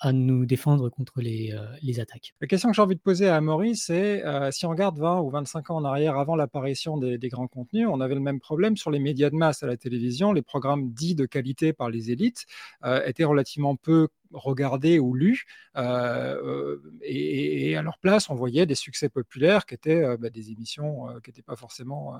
à 0.00 0.12
nous 0.12 0.46
défendre 0.46 0.88
contre 0.88 1.20
les, 1.20 1.52
euh, 1.52 1.64
les 1.82 2.00
attaques. 2.00 2.34
La 2.40 2.46
question 2.46 2.70
que 2.70 2.76
j'ai 2.76 2.82
envie 2.82 2.96
de 2.96 3.00
poser 3.00 3.28
à 3.28 3.40
Maurice, 3.40 3.84
c'est 3.86 4.24
euh, 4.24 4.50
si 4.50 4.64
on 4.64 4.70
regarde 4.70 4.98
20 4.98 5.20
ou 5.20 5.30
25 5.30 5.70
ans 5.70 5.76
en 5.76 5.84
arrière, 5.84 6.16
avant 6.16 6.36
l'apparition 6.36 6.96
des, 6.96 7.18
des, 7.18 7.28
grands 7.28 7.48
contenus, 7.48 7.86
on 7.90 8.00
avait 8.00 8.14
le 8.14 8.20
même 8.20 8.40
problème 8.40 8.76
sur 8.76 8.90
les 8.90 8.98
médias 8.98 9.28
de 9.28 9.36
masse 9.36 9.62
à 9.62 9.66
la 9.66 9.76
télévision. 9.76 10.32
Les 10.32 10.42
programmes 10.42 10.90
dits 10.90 11.14
de 11.14 11.26
qualité 11.26 11.74
par 11.74 11.90
les 11.90 12.10
élites 12.10 12.46
euh, 12.84 13.04
étaient 13.04 13.24
relativement 13.24 13.76
peu 13.76 14.08
regardés 14.32 14.98
ou 14.98 15.14
lus. 15.14 15.46
Euh, 15.76 16.78
et, 17.02 17.70
et, 17.70 17.76
à 17.76 17.82
leur 17.82 17.98
place, 17.98 18.30
on 18.30 18.34
voyait 18.34 18.66
des 18.66 18.74
succès 18.74 19.08
populaires 19.08 19.66
qui 19.66 19.74
étaient 19.74 20.16
bah, 20.16 20.30
des 20.30 20.50
émissions 20.50 21.06
qui 21.22 21.30
n'étaient 21.30 21.42
pas 21.42 21.56
forcément 21.56 22.16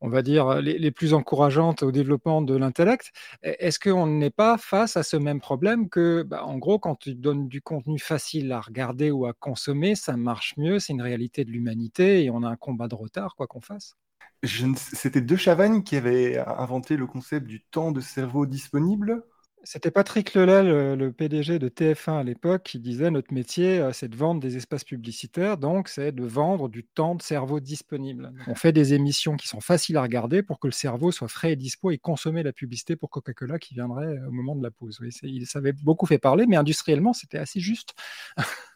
on 0.00 0.08
va 0.08 0.22
dire, 0.22 0.60
les, 0.60 0.90
plus 0.90 1.14
encourageantes 1.14 1.82
au 1.82 1.90
développement 1.90 2.42
de 2.42 2.56
l'intellect. 2.56 3.12
E, 3.44 3.54
est-ce 3.58 3.78
qu'on 3.78 4.06
n'est 4.06 4.30
pas 4.30 4.58
face 4.58 4.96
à 4.96 5.02
ce 5.02 5.16
même 5.16 5.40
problème 5.40 5.88
que, 5.88 6.22
bah, 6.22 6.44
en 6.44 6.58
gros, 6.58 6.78
quand 6.78 6.96
tu 6.96 7.14
donnes 7.14 7.48
du 7.48 7.60
contenu 7.62 7.98
facile 7.98 8.52
à 8.52 8.60
regarder 8.60 9.10
ou 9.10 9.26
à 9.26 9.32
consommer, 9.32 9.94
ça 9.94 10.16
marche 10.16 10.54
mieux, 10.56 10.78
c'est 10.78 10.92
une 10.92 11.02
réalité 11.02 11.44
de 11.44 11.50
l'humanité 11.50 12.24
et 12.24 12.30
on 12.30 12.42
a 12.42 12.48
un 12.48 12.56
combat 12.56 12.88
de 12.88 12.94
retard, 12.94 13.34
quoi 13.36 13.46
qu'on 13.46 13.60
fasse? 13.60 13.96
C'était 14.44 15.20
De 15.20 15.34
Chavannes 15.34 15.82
qui 15.82 15.96
avait 15.96 16.38
inventé 16.38 16.96
le 16.96 17.08
concept 17.08 17.46
du 17.46 17.60
temps 17.60 17.90
de 17.90 18.00
cerveau 18.00 18.46
disponible 18.46 19.24
c'était 19.64 19.90
Patrick 19.90 20.34
Lelay, 20.34 20.96
le, 20.96 21.12
PDG 21.12 21.58
de 21.58 21.68
TF1 21.68 22.20
à 22.20 22.22
l'époque, 22.22 22.62
qui 22.62 22.78
disait 22.78 23.10
notre 23.10 23.32
métier, 23.32 23.78
euh, 23.78 23.92
c'est 23.92 24.08
de 24.08 24.16
vendre 24.16 24.40
des 24.40 24.56
espaces 24.56 24.84
publicitaires, 24.84 25.58
donc 25.58 25.88
c'est 25.88 26.12
de 26.12 26.24
vendre 26.24 26.68
du 26.68 26.84
temps 26.84 27.14
de 27.14 27.22
cerveau 27.22 27.60
disponible. 27.60 28.32
On 28.46 28.54
fait 28.54 28.72
des 28.72 28.94
émissions 28.94 29.36
qui 29.36 29.48
sont 29.48 29.60
faciles 29.60 29.96
à 29.96 30.02
regarder 30.02 30.42
pour 30.42 30.58
que 30.58 30.66
le 30.66 30.72
cerveau 30.72 31.12
soit 31.12 31.28
frais 31.28 31.52
et 31.52 31.56
dispo 31.56 31.90
et 31.90 31.98
consommer 31.98 32.42
la 32.42 32.52
publicité 32.52 32.96
pour 32.96 33.10
Coca-Cola 33.10 33.58
qui 33.58 33.74
viendrait 33.74 34.06
euh, 34.06 34.28
au 34.28 34.30
moment 34.30 34.56
de 34.56 34.62
la 34.62 34.70
pause. 34.70 35.00
Il 35.22 35.46
savait 35.46 35.72
beaucoup 35.72 36.06
fait 36.06 36.18
parler, 36.18 36.46
mais 36.46 36.56
industriellement, 36.56 37.12
c'était 37.12 37.38
assez 37.38 37.60
juste. 37.60 37.94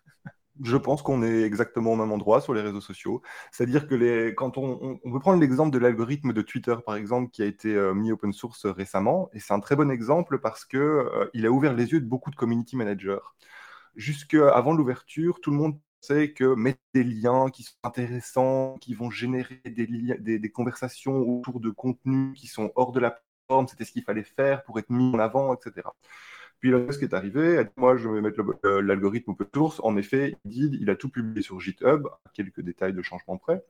je 0.61 0.77
pense 0.77 1.03
qu'on 1.03 1.23
est 1.23 1.43
exactement 1.43 1.93
au 1.93 1.97
même 1.97 2.13
endroit 2.13 2.41
sur 2.41 2.55
les 2.55 2.61
réseaux 2.61 2.81
sociaux. 2.81 3.23
C'est-à-dire 3.51 3.87
que 3.87 3.95
les, 3.95 4.35
quand 4.35 4.59
on, 4.59 5.01
on, 5.03 5.13
peut 5.13 5.21
prendre 5.21 5.41
l'exemple 5.41 5.71
de 5.71 5.79
l'algorithme 5.79 6.33
de 6.33 6.43
Twitter, 6.43 6.77
par 6.85 6.97
exemple, 6.97 7.31
qui 7.31 7.43
a 7.43 7.47
été 7.47 7.75
euh, 7.75 7.95
mis 7.95 8.13
open 8.13 8.33
source 8.33 8.67
récemment, 8.67 9.31
et 9.33 9.41
c'est 9.41 9.55
un 9.55 9.61
très 9.61 9.77
bon 9.77 9.91
exemple 9.91 10.39
parce 10.41 10.65
que 10.65 10.79
euh, 10.79 11.47
a 11.47 11.49
ouvert 11.51 11.75
les 11.75 11.93
yeux 11.93 12.01
de 12.01 12.07
beaucoup 12.07 12.31
de 12.31 12.37
community 12.37 12.77
managers. 12.77 13.19
Jusqu'avant 13.97 14.73
l'ouverture, 14.73 15.41
tout 15.41 15.51
le 15.51 15.57
monde 15.57 15.79
pensait 16.01 16.33
que 16.33 16.55
mettre 16.55 16.81
des 16.95 17.05
liens 17.05 17.51
qui 17.51 17.63
sont 17.63 17.77
intéressants, 17.83 18.77
qui 18.81 18.95
vont 18.95 19.11
générer 19.11 19.61
des, 19.65 19.87
des, 20.19 20.39
des 20.39 20.51
conversations 20.51 21.19
autour 21.21 21.61
de 21.61 21.71
contenus 21.71 22.39
qui 22.39 22.47
sont 22.47 22.73
hors 22.77 22.93
de 22.93 23.01
la 23.01 23.11
plateforme, 23.13 23.69
c'était 23.69 23.85
ce 23.85 23.93
qu'il 23.93 24.05
fallait 24.05 24.25
faire 24.25 24.65
pour 24.65 24.79
être 24.79 24.91
mis 24.91 25.15
en 25.15 25.19
avant, 25.19 25.55
etc. 25.55 25.89
Puis 26.63 26.71
là, 26.71 26.79
ce 26.93 26.99
qui 26.99 27.05
est 27.05 27.13
arrivé, 27.13 27.65
moi, 27.77 27.97
je 27.97 28.09
vais 28.09 28.21
mettre 28.21 28.41
l'algorithme 28.81 29.33
open 29.33 29.49
source. 29.53 29.81
En 29.83 29.97
effet, 29.97 30.37
il, 30.45 30.89
a 30.89 30.95
tout 30.95 31.09
publié 31.09 31.43
sur 31.43 31.59
GitHub, 31.59 32.07
quelques 32.35 32.61
détails 32.61 32.93
de 32.93 33.03
changement 33.03 33.37
près. 33.37 33.65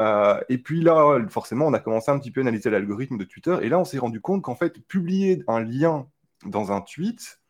Euh, 0.00 0.40
et 0.48 0.58
puis 0.58 0.80
là, 0.80 1.16
forcément, 1.28 1.66
on 1.68 1.72
a 1.74 1.78
commencé 1.78 2.10
un 2.10 2.18
petit 2.18 2.32
peu 2.32 2.40
à 2.40 2.42
analyser 2.42 2.70
l'algorithme 2.70 3.18
de 3.18 3.24
Twitter. 3.24 3.56
Et 3.62 3.68
là, 3.68 3.78
on 3.78 3.84
s'est 3.84 3.98
rendu 3.98 4.20
compte 4.20 4.42
qu'en 4.42 4.56
fait, 4.56 4.84
publier 4.88 5.44
un 5.46 5.60
lien 5.60 6.08
dans 6.44 6.72
un 6.72 6.80
tweet 6.80 7.40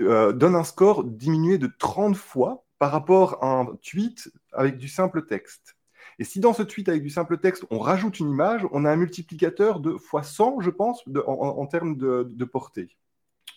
euh, 0.00 0.32
donne 0.32 0.54
un 0.54 0.64
score 0.64 1.04
diminué 1.04 1.58
de 1.58 1.70
30 1.78 2.16
fois 2.16 2.64
par 2.78 2.90
rapport 2.90 3.44
à 3.44 3.48
un 3.48 3.66
tweet 3.82 4.32
avec 4.54 4.78
du 4.78 4.88
simple 4.88 5.26
texte. 5.26 5.76
Et 6.18 6.24
si 6.24 6.40
dans 6.40 6.54
ce 6.54 6.62
tweet 6.62 6.88
avec 6.88 7.02
du 7.02 7.10
simple 7.10 7.36
texte, 7.36 7.66
on 7.70 7.80
rajoute 7.80 8.18
une 8.18 8.30
image, 8.30 8.66
on 8.72 8.86
a 8.86 8.90
un 8.90 8.96
multiplicateur 8.96 9.80
de 9.80 9.92
x 9.92 10.26
100, 10.26 10.60
je 10.60 10.70
pense, 10.70 11.04
en, 11.26 11.66
termes 11.66 11.98
de 11.98 12.44
portée. 12.44 12.96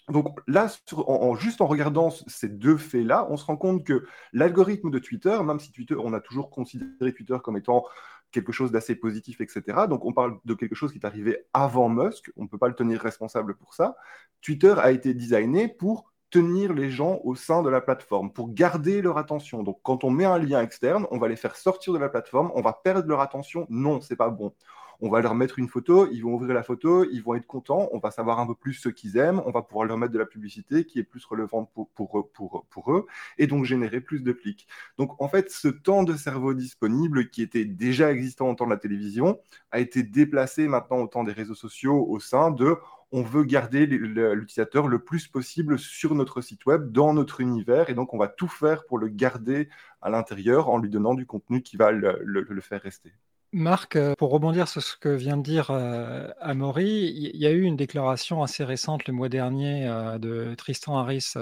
Donc 0.09 0.39
là, 0.47 0.67
en, 0.95 1.35
juste 1.35 1.59
en 1.59 1.67
regardant 1.67 2.09
ces 2.09 2.47
deux 2.47 2.77
faits-là, 2.77 3.27
on 3.29 3.35
se 3.35 3.45
rend 3.45 3.57
compte 3.57 3.83
que 3.83 4.05
l'algorithme 4.31 4.89
de 4.89 4.99
Twitter, 4.99 5.37
même 5.43 5.59
si 5.59 5.71
Twitter, 5.71 5.95
on 5.95 6.13
a 6.13 6.21
toujours 6.21 6.49
considéré 6.49 7.13
Twitter 7.13 7.37
comme 7.43 7.57
étant 7.57 7.83
quelque 8.31 8.51
chose 8.51 8.71
d'assez 8.71 8.95
positif, 8.95 9.41
etc. 9.41 9.61
Donc 9.89 10.05
on 10.05 10.13
parle 10.13 10.39
de 10.45 10.53
quelque 10.53 10.75
chose 10.75 10.91
qui 10.91 10.99
est 10.99 11.05
arrivé 11.05 11.45
avant 11.53 11.89
Musk, 11.89 12.31
on 12.37 12.43
ne 12.43 12.47
peut 12.47 12.57
pas 12.57 12.67
le 12.67 12.75
tenir 12.75 13.01
responsable 13.01 13.55
pour 13.55 13.73
ça. 13.73 13.95
Twitter 14.41 14.75
a 14.77 14.91
été 14.91 15.13
designé 15.13 15.67
pour 15.67 16.11
tenir 16.29 16.73
les 16.73 16.89
gens 16.89 17.19
au 17.23 17.35
sein 17.35 17.61
de 17.63 17.69
la 17.69 17.81
plateforme, 17.81 18.31
pour 18.31 18.53
garder 18.53 19.01
leur 19.01 19.17
attention. 19.17 19.63
Donc 19.63 19.79
quand 19.83 20.03
on 20.03 20.09
met 20.09 20.25
un 20.25 20.37
lien 20.37 20.61
externe, 20.61 21.05
on 21.11 21.17
va 21.17 21.27
les 21.27 21.37
faire 21.37 21.55
sortir 21.55 21.93
de 21.93 21.99
la 21.99 22.09
plateforme, 22.09 22.51
on 22.53 22.61
va 22.61 22.73
perdre 22.73 23.07
leur 23.07 23.21
attention. 23.21 23.65
Non, 23.69 24.01
c'est 24.01 24.17
pas 24.17 24.29
bon 24.29 24.53
on 25.01 25.09
va 25.09 25.21
leur 25.21 25.35
mettre 25.35 25.59
une 25.59 25.67
photo, 25.67 26.09
ils 26.11 26.21
vont 26.21 26.33
ouvrir 26.33 26.53
la 26.53 26.63
photo, 26.63 27.05
ils 27.05 27.21
vont 27.21 27.35
être 27.35 27.45
contents, 27.45 27.89
on 27.91 27.99
va 27.99 28.11
savoir 28.11 28.39
un 28.39 28.47
peu 28.47 28.55
plus 28.55 28.73
ce 28.73 28.89
qu'ils 28.89 29.17
aiment, 29.17 29.41
on 29.45 29.51
va 29.51 29.61
pouvoir 29.61 29.85
leur 29.85 29.97
mettre 29.97 30.13
de 30.13 30.19
la 30.19 30.25
publicité 30.25 30.85
qui 30.85 30.99
est 30.99 31.03
plus 31.03 31.23
relevante 31.25 31.69
pour, 31.93 32.91
eux, 32.91 33.05
et 33.37 33.47
donc 33.47 33.65
générer 33.65 34.01
plus 34.01 34.23
de 34.23 34.31
clics. 34.31 34.67
Donc 34.97 35.21
en 35.21 35.29
fait, 35.29 35.51
ce 35.51 35.67
temps 35.67 36.03
de 36.03 36.15
cerveau 36.15 36.53
disponible 36.53 37.29
qui 37.29 37.41
était 37.41 37.65
déjà 37.65 38.11
existant 38.11 38.49
au 38.49 38.55
temps 38.55 38.65
de 38.65 38.71
la 38.71 38.77
télévision 38.77 39.39
a 39.71 39.79
été 39.79 40.03
déplacé 40.03 40.67
maintenant 40.67 40.97
au 40.97 41.07
temps 41.07 41.23
des 41.23 41.33
réseaux 41.33 41.55
sociaux 41.55 42.05
au 42.09 42.19
sein 42.19 42.51
de 42.51 42.77
on 43.11 43.23
veut 43.23 43.43
garder 43.43 43.85
l'utilisateur 43.85 44.87
le 44.87 44.99
plus 44.99 45.27
possible 45.27 45.79
sur 45.79 46.13
notre 46.13 46.41
site 46.41 46.65
web, 46.65 46.91
dans 46.91 47.13
notre 47.13 47.39
univers, 47.39 47.89
et 47.89 47.93
donc 47.93 48.13
on 48.13 48.17
va 48.17 48.27
tout 48.27 48.49
faire 48.49 48.85
pour 48.85 48.97
le 48.97 49.07
garder 49.07 49.69
à 50.01 50.09
l'intérieur 50.09 50.69
en 50.69 50.77
lui 50.77 50.89
donnant 50.89 51.13
du 51.13 51.25
contenu 51.25 51.61
qui 51.61 51.77
va 51.77 51.91
le 51.91 52.61
faire 52.61 52.81
rester. 52.81 53.13
Marc, 53.57 53.95
euh, 53.95 54.13
pour 54.15 54.29
rebondir 54.29 54.67
sur 54.67 54.83
ce 54.83 54.95
que 54.95 55.09
vient 55.09 55.35
de 55.35 55.41
dire 55.41 55.71
euh, 55.71 56.29
Amaury, 56.41 57.11
il 57.33 57.41
y 57.41 57.47
a 57.47 57.49
eu 57.49 57.63
une 57.63 57.75
déclaration 57.75 58.43
assez 58.43 58.63
récente 58.63 59.07
le 59.07 59.13
mois 59.15 59.29
dernier 59.29 59.87
euh, 59.87 60.19
de 60.19 60.53
Tristan 60.53 60.95
Harris 60.99 61.33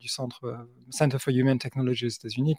du 0.00 0.08
centre 0.08 0.66
Center 0.88 1.18
for 1.18 1.34
Human 1.34 1.58
Technology 1.58 2.06
aux 2.06 2.08
États-Unis 2.08 2.56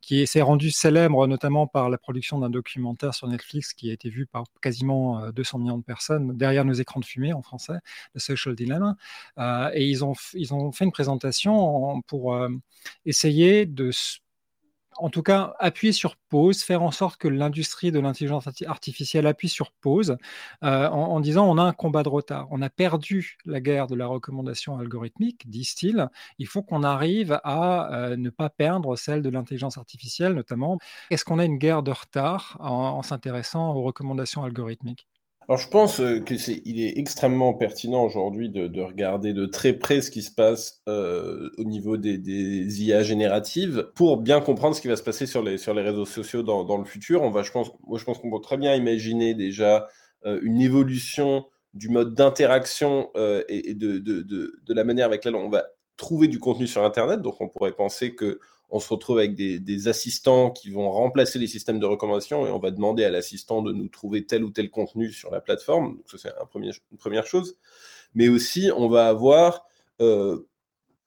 qui, 0.00 0.26
s'est 0.26 0.40
rendu 0.40 0.70
célèbre 0.70 1.26
notamment 1.26 1.66
par 1.66 1.90
la 1.90 1.98
production 1.98 2.38
d'un 2.38 2.48
documentaire 2.48 3.12
sur 3.12 3.28
Netflix 3.28 3.74
qui 3.74 3.90
a 3.90 3.92
été 3.92 4.08
vu 4.08 4.24
par 4.24 4.44
quasiment 4.62 5.30
200 5.30 5.58
millions 5.58 5.78
de 5.78 5.84
personnes 5.84 6.34
derrière 6.34 6.64
nos 6.64 6.72
écrans 6.72 7.00
de 7.00 7.04
fumée 7.04 7.34
en 7.34 7.42
français, 7.42 7.76
The 8.14 8.20
Social 8.20 8.54
Dilemma. 8.54 8.96
et 9.74 9.86
ils 9.86 10.02
ont 10.02 10.14
fait 10.14 10.84
une 10.84 10.92
présentation 10.92 12.00
pour 12.06 12.38
essayer 13.04 13.66
de 13.66 13.90
en 14.98 15.10
tout 15.10 15.22
cas, 15.22 15.54
appuyer 15.58 15.92
sur 15.92 16.16
pause, 16.16 16.62
faire 16.62 16.82
en 16.82 16.90
sorte 16.90 17.16
que 17.16 17.28
l'industrie 17.28 17.92
de 17.92 18.00
l'intelligence 18.00 18.48
artificielle 18.66 19.26
appuie 19.26 19.48
sur 19.48 19.72
pause, 19.72 20.16
euh, 20.62 20.88
en, 20.88 21.20
disant 21.20 21.46
on 21.48 21.58
a 21.58 21.62
un 21.62 21.72
combat 21.72 22.02
de 22.02 22.08
retard. 22.08 22.48
On 22.50 22.62
a 22.62 22.70
perdu 22.70 23.38
la 23.44 23.60
guerre 23.60 23.86
de 23.86 23.94
la 23.94 24.06
recommandation 24.06 24.78
algorithmique, 24.78 25.48
disent-ils. 25.48 26.08
Il 26.38 26.46
faut 26.46 26.62
qu'on 26.62 26.82
arrive 26.82 27.40
à 27.44 27.92
euh, 27.94 28.16
ne 28.16 28.30
pas 28.30 28.50
perdre 28.50 28.96
celle 28.96 29.22
de 29.22 29.30
l'intelligence 29.30 29.78
artificielle, 29.78 30.34
notamment. 30.34 30.78
Est-ce 31.10 31.24
qu'on 31.24 31.38
a 31.38 31.44
une 31.44 31.58
guerre 31.58 31.82
de 31.82 31.90
retard 31.90 32.56
en 32.60 33.02
s'intéressant 33.02 33.74
aux 33.74 33.82
recommandations 33.82 34.44
algorithmiques? 34.44 35.08
Alors 35.48 35.58
je 35.58 35.68
pense 35.68 36.00
euh, 36.00 36.20
que 36.20 36.36
c'est, 36.38 36.62
il 36.64 36.80
est 36.80 36.98
extrêmement 36.98 37.52
pertinent 37.52 38.02
aujourd'hui 38.02 38.48
de, 38.48 38.66
de, 38.66 38.80
regarder 38.80 39.34
de 39.34 39.44
très 39.44 39.74
près 39.74 40.00
ce 40.00 40.10
qui 40.10 40.22
se 40.22 40.30
passe 40.30 40.82
euh, 40.88 41.50
au 41.58 41.64
niveau 41.64 41.96
des, 41.98 42.82
IA 42.82 43.02
génératives 43.02 43.90
pour 43.94 44.16
bien 44.16 44.40
comprendre 44.40 44.74
ce 44.74 44.80
qui 44.80 44.88
va 44.88 44.96
se 44.96 45.02
passer 45.02 45.26
sur 45.26 45.42
les 45.42 45.58
sur 45.58 45.74
les 45.74 45.82
réseaux 45.82 46.06
sociaux 46.06 46.42
dans, 46.42 46.64
dans 46.64 46.78
le 46.78 46.84
futur. 46.84 47.22
On 47.22 47.30
va, 47.30 47.42
je 47.42 47.50
pense, 47.52 47.70
moi 47.86 47.98
je 47.98 48.04
pense 48.04 48.18
qu'on 48.18 48.30
peut 48.30 48.40
très 48.40 48.56
bien 48.56 48.74
imaginer 48.74 49.34
déjà 49.34 49.88
euh, 50.24 50.40
une 50.42 50.60
évolution 50.60 51.44
du 51.74 51.88
mode 51.88 52.14
d'interaction 52.14 53.10
et, 53.48 53.74
de, 53.74 53.98
de, 53.98 54.22
de, 54.22 54.74
la 54.74 54.84
manière 54.84 55.06
avec 55.06 55.24
laquelle 55.24 55.34
on 55.34 55.48
va 55.48 55.64
trouver 55.96 56.28
du 56.28 56.38
contenu 56.38 56.68
sur 56.68 56.84
Internet. 56.84 57.20
Donc 57.20 57.40
on 57.40 57.48
pourrait 57.48 57.72
penser 57.72 58.14
que 58.14 58.38
on 58.70 58.80
se 58.80 58.88
retrouve 58.88 59.18
avec 59.18 59.34
des, 59.34 59.88
assistants 59.88 60.50
qui 60.50 60.70
vont 60.70 60.90
remplacer 60.90 61.38
les 61.38 61.46
systèmes 61.46 61.78
de 61.78 61.86
recommandation 61.86 62.46
et 62.46 62.50
on 62.50 62.58
va 62.58 62.70
demander 62.70 63.04
à 63.04 63.10
l'assistant 63.10 63.62
de 63.62 63.72
nous 63.72 63.88
trouver 63.88 64.24
tel 64.24 64.42
ou 64.42 64.50
tel 64.50 64.70
contenu 64.70 65.12
sur 65.12 65.30
la 65.30 65.40
plateforme. 65.40 65.96
Donc 65.96 66.10
ça, 66.10 66.18
c'est 66.18 66.30
une 66.90 66.98
première 66.98 67.26
chose. 67.26 67.56
Mais 68.14 68.28
aussi, 68.28 68.70
on 68.76 68.88
va 68.88 69.08
avoir 69.08 69.66
euh, 70.00 70.48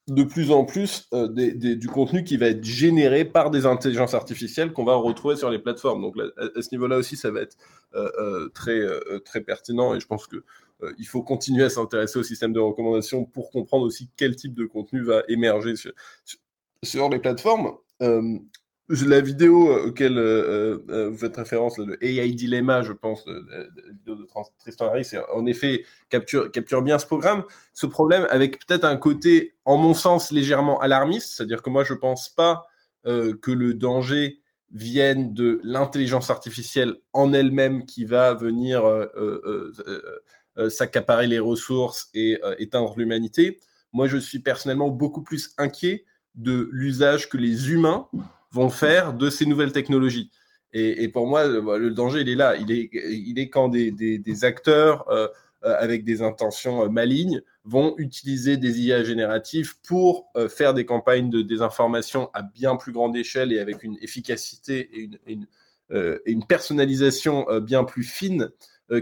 de 0.08 0.24
plus 0.24 0.52
en 0.52 0.63
plus 0.63 1.10
euh, 1.13 1.28
du 1.28 1.88
contenu 1.89 2.24
qui 2.24 2.38
va 2.38 2.48
être 2.48 2.63
généré 2.63 3.26
par 3.26 3.52
des 3.52 3.65
intelligences 3.65 4.13
artificielles 4.13 4.72
qu'on 4.72 4.86
va 4.86 4.96
retrouver 4.96 5.36
sur 5.36 5.50
les 5.50 5.60
plateformes. 5.60 6.02
Donc 6.02 6.15
à, 6.38 6.62
ce 6.62 6.70
niveau-là 6.72 6.98
aussi, 6.98 7.17
ça 7.17 7.32
va 7.32 7.41
être 7.41 7.58
euh, 7.96 8.48
très, 8.50 8.80
très 9.26 9.41
pertinent 9.41 9.93
et 9.93 10.00
je 10.00 10.08
pense 10.08 10.28
que 10.28 10.43
il 11.00 11.08
faut 11.08 11.24
continuer 11.24 11.63
à 11.63 11.72
s'intéresser 11.72 12.20
au 12.20 12.24
système 12.24 12.54
de 12.54 12.60
recommandation 12.60 13.26
pour 13.26 13.50
comprendre 13.50 13.84
aussi 13.84 14.12
quel 14.15 14.36
type 14.36 14.54
de 14.54 14.67
contenu 14.67 15.02
va 15.02 15.24
émerger 15.28 15.74
les 16.84 17.20
plateformes. 17.20 17.74
Euh, 18.02 18.40
la 18.90 19.20
vidéo 19.20 19.88
auquel 19.88 20.18
euh, 20.18 20.78
euh, 20.90 21.10
vous 21.10 21.18
faites 21.18 21.36
référence, 21.36 21.78
le 21.78 22.02
AI 22.04 22.32
Dilemma, 22.32 22.84
je 22.84 22.94
pense, 22.94 23.26
de 23.26 24.28
Tristan 24.60 24.88
Harris, 24.88 25.12
en 25.34 25.46
effet 25.46 25.84
capture, 26.10 26.52
capture 26.52 26.82
bien 26.82 26.98
ce 26.98 27.06
programme, 27.06 27.44
ce 27.74 27.86
problème, 27.86 28.26
avec 28.30 28.66
peut-être 28.66 28.86
un 28.86 28.96
côté, 28.96 29.56
en 29.66 29.78
mon 29.78 29.94
sens, 29.94 30.32
légèrement 30.32 30.80
alarmiste, 30.80 31.34
c'est-à-dire 31.36 31.62
que 31.62 31.70
moi, 31.70 31.84
je 31.84 31.94
ne 31.94 32.00
pense 32.00 32.30
pas 32.30 32.66
que 33.06 33.52
le 33.52 33.74
danger 33.74 34.42
vienne 34.72 35.34
de 35.34 35.62
l'intelligence 35.63 36.30
artificielle 36.30 36.96
en 37.13 37.32
elle-même 37.32 37.86
qui 37.86 38.04
va 38.04 38.34
venir 38.34 38.84
s'accaparer 40.70 41.28
les 41.28 41.40
ressources 41.40 42.10
et 42.13 42.38
éteindre 42.58 42.94
l'humanité. 42.98 43.60
Moi, 43.94 44.08
je 44.08 44.18
suis 44.18 44.40
personnellement 44.40 44.90
beaucoup 44.90 45.24
plus 45.24 45.54
inquiet 45.58 46.06
de 46.38 46.69
l'usage 46.71 47.30
que 47.30 47.38
les 47.38 47.71
humains 47.71 48.08
vont 48.52 48.69
faire 48.69 49.13
de 49.13 49.30
ces 49.30 49.45
nouvelles 49.45 49.71
technologies. 49.71 50.32
Et, 50.73 51.08
pour 51.08 51.28
moi, 51.28 51.47
le 51.47 51.89
danger, 51.91 52.21
il 52.21 52.30
est 52.30 52.36
là. 52.36 52.56
Il 52.56 52.71
est, 52.71 52.89
il 52.93 53.39
est 53.39 53.50
quand 53.50 53.69
des, 53.69 53.91
des, 53.91 54.45
acteurs 54.45 55.10
euh, 55.10 55.28
euh, 55.65 55.76
avec 55.80 56.04
des 56.04 56.21
intentions 56.21 56.84
euh, 56.84 56.89
malignes 56.89 57.41
vont 57.63 57.95
utiliser 57.97 58.58
des 58.58 58.82
IA 58.82 59.04
génératives 59.04 59.76
pour 59.88 60.32
faire 60.50 60.73
des 60.73 60.86
campagnes 60.86 61.30
de 61.30 61.41
désinformation 61.41 62.30
à 62.34 62.43
bien 62.43 62.76
plus 62.76 62.91
grande 62.91 63.15
échelle 63.17 63.52
et 63.52 63.60
avec 63.60 63.84
une 63.84 63.97
efficacité 64.02 64.89
et 64.93 65.00
une, 65.02 65.17
une, 65.89 66.19
une 66.26 66.45
personnalisation 66.45 67.45
bien 67.60 67.84
plus 67.84 68.04
fine 68.04 68.52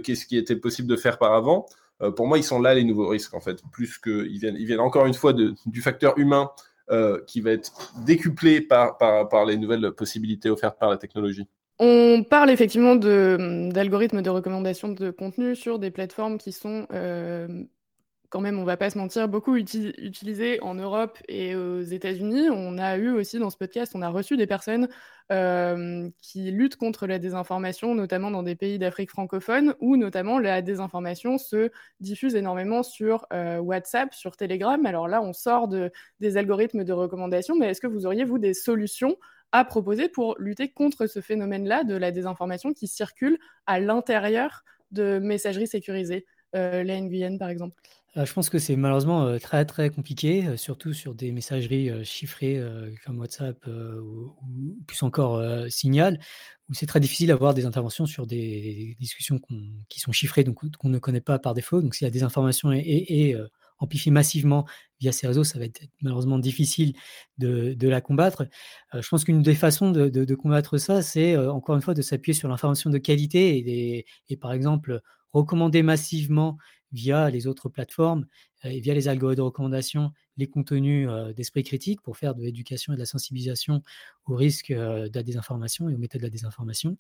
qu'est-ce 0.04 0.26
qui 0.26 0.36
était 0.36 0.56
possible 0.56 0.88
de 0.88 0.96
faire 0.96 1.20
par 1.20 1.34
avant. 1.34 1.68
pour 2.16 2.26
moi, 2.26 2.40
ils 2.40 2.44
sont 2.44 2.60
là 2.60 2.74
les 2.74 2.84
nouveaux 2.84 3.08
risques, 3.08 3.36
en 3.36 3.40
fait, 3.40 3.62
plus 3.72 4.00
qu'ils 4.00 4.40
viennent, 4.40 4.56
ils 4.58 4.66
viennent 4.66 4.80
encore 4.80 5.06
une 5.06 5.14
fois 5.14 5.32
de, 5.32 5.54
du 5.68 5.84
facteur 5.84 6.18
humain 6.18 6.50
euh, 6.92 7.22
qui 7.26 7.42
va 7.42 7.52
être 7.52 7.94
décuplé 8.06 8.62
par, 8.62 8.98
par, 8.98 9.46
les 9.46 9.58
nouvelles 9.58 9.92
possibilités 9.92 10.50
offertes 10.50 10.78
par 10.80 10.90
la 10.90 10.98
technologie. 10.98 11.48
On 11.80 12.24
parle 12.24 12.50
effectivement 12.52 12.96
d'algorithmes 12.96 14.22
de, 14.22 14.30
recommandation 14.30 14.90
de 14.90 15.12
contenu 15.12 15.56
sur 15.56 15.80
des 15.80 15.92
plateformes 15.92 16.38
qui 16.38 16.52
sont 16.52 16.88
euh, 16.94 17.48
quand 18.36 18.42
même, 18.42 18.60
on 18.60 18.66
va 18.66 18.76
pas 18.76 18.90
se 18.90 18.98
mentir, 18.98 19.30
beaucoup 19.30 19.56
utilisé 19.56 20.60
en 20.60 20.76
Europe 20.76 21.18
et 21.30 21.56
aux 21.56 21.84
États-Unis. 21.84 22.50
On 22.52 22.78
a 22.78 22.98
eu 22.98 23.10
aussi 23.10 23.40
dans 23.40 23.50
ce 23.50 23.56
podcast, 23.56 23.94
on 23.96 24.02
a 24.02 24.10
reçu 24.10 24.36
des 24.36 24.46
personnes 24.46 24.90
euh, 25.32 26.10
qui 26.22 26.52
luttent 26.52 26.76
contre 26.76 27.08
la 27.08 27.18
désinformation, 27.18 27.96
notamment 27.96 28.32
dans 28.32 28.44
des 28.44 28.56
pays 28.56 28.78
d'Afrique 28.78 29.10
francophone, 29.10 29.74
où 29.80 29.96
notamment 29.96 30.38
la 30.38 30.62
désinformation 30.62 31.38
se 31.38 31.70
diffuse 32.02 32.36
énormément 32.36 32.84
sur 32.84 33.26
euh, 33.32 33.60
WhatsApp, 33.60 34.14
sur 34.14 34.36
Telegram. 34.36 34.86
Alors 34.86 35.08
là, 35.08 35.22
on 35.22 35.32
sort 35.32 35.70
de, 35.70 35.90
des 36.20 36.36
algorithmes 36.36 36.84
de 36.84 36.92
recommandation, 36.92 37.56
mais 37.56 37.68
est-ce 37.68 37.80
que 37.80 37.88
vous 37.88 38.06
auriez, 38.06 38.26
vous, 38.26 38.38
des 38.38 38.54
solutions 38.54 39.16
à 39.54 39.64
proposer 39.64 40.10
pour 40.10 40.36
lutter 40.40 40.74
contre 40.74 41.08
ce 41.08 41.22
phénomène-là 41.22 41.86
de 41.86 41.96
la 41.96 42.12
désinformation 42.12 42.74
qui 42.74 42.90
circule 42.90 43.40
à 43.66 43.80
l'intérieur 43.80 44.66
de 44.92 45.20
messageries 45.20 45.68
sécurisées 45.68 46.26
euh, 46.54 46.84
la 46.84 47.38
par 47.40 47.48
exemple? 47.48 47.78
Euh, 48.18 48.26
je 48.26 48.34
pense 48.34 48.50
que 48.50 48.60
c'est 48.60 48.76
malheureusement 48.76 49.26
euh, 49.26 49.40
très 49.40 49.66
très 49.66 49.90
compliqué, 49.90 50.48
euh, 50.48 50.58
surtout 50.58 50.94
sur 50.94 51.14
des 51.16 51.32
messageries 51.32 52.06
chiffrées 52.06 52.62
comme 53.06 53.20
WhatsApp 53.20 53.66
ou, 53.68 54.34
plus 54.88 55.04
encore 55.04 55.42
Signal, 55.70 56.20
où 56.70 56.74
c'est 56.74 56.86
très 56.86 57.00
difficile 57.00 57.28
d'avoir 57.28 57.54
des 57.54 57.66
interventions 57.66 58.06
sur 58.06 58.26
des, 58.26 58.96
discussions 59.00 59.40
qui 59.90 60.00
sont 60.00 60.12
chiffrées, 60.12 60.44
donc 60.44 60.60
qu'on 60.78 60.90
ne 60.90 61.00
connaît 61.00 61.22
pas 61.22 61.40
par 61.40 61.54
défaut. 61.54 61.82
Donc 61.82 61.96
s'il 61.96 62.06
y 62.06 62.08
a 62.08 62.12
des 62.12 62.24
informations 62.24 62.72
et, 62.72 63.36
amplifiées 63.80 64.12
massivement 64.12 64.66
via 65.02 65.12
ces 65.12 65.28
réseaux, 65.28 65.44
ça 65.44 65.60
va 65.60 65.66
être 65.66 65.82
malheureusement 66.02 66.40
difficile 66.40 66.94
de, 67.38 67.88
la 67.88 68.02
combattre. 68.02 68.48
je 68.94 69.08
pense 69.08 69.26
qu'une 69.26 69.42
des 69.42 69.56
façons 69.56 69.92
de, 69.92 70.36
combattre 70.36 70.78
ça, 70.78 71.02
c'est 71.02 71.38
encore 71.38 71.76
une 71.76 71.82
fois 71.82 71.94
de 71.94 72.02
s'appuyer 72.02 72.34
sur 72.34 72.48
l'information 72.48 72.90
de 72.90 72.98
qualité 72.98 74.06
et, 74.30 74.38
par 74.38 74.54
exemple 74.54 75.02
recommander 75.34 75.84
massivement 75.84 76.58
via 76.96 77.30
les 77.30 77.46
autres 77.48 77.70
plateformes 77.70 78.26
et 78.64 78.80
via 78.80 78.94
les 78.94 79.08
algorithmes 79.08 79.38
de 79.38 79.42
recommandation 79.42 80.12
les 80.38 80.48
contenus 80.48 81.08
d'esprit 81.36 81.64
critique 81.64 82.02
pour 82.02 82.18
faire 82.18 82.36
de 82.36 82.42
l'éducation 82.42 82.94
et 82.94 82.96
de 82.96 83.02
la 83.02 83.06
sensibilisation 83.06 83.82
au 84.26 84.36
risque 84.36 84.72
de 84.72 85.12
la 85.14 85.24
désinformation 85.24 85.90
et 85.90 85.96
aux 85.96 85.98
méthodes 85.98 86.22
de 86.22 86.26
la 86.26 86.32
désinformation. 86.32 86.98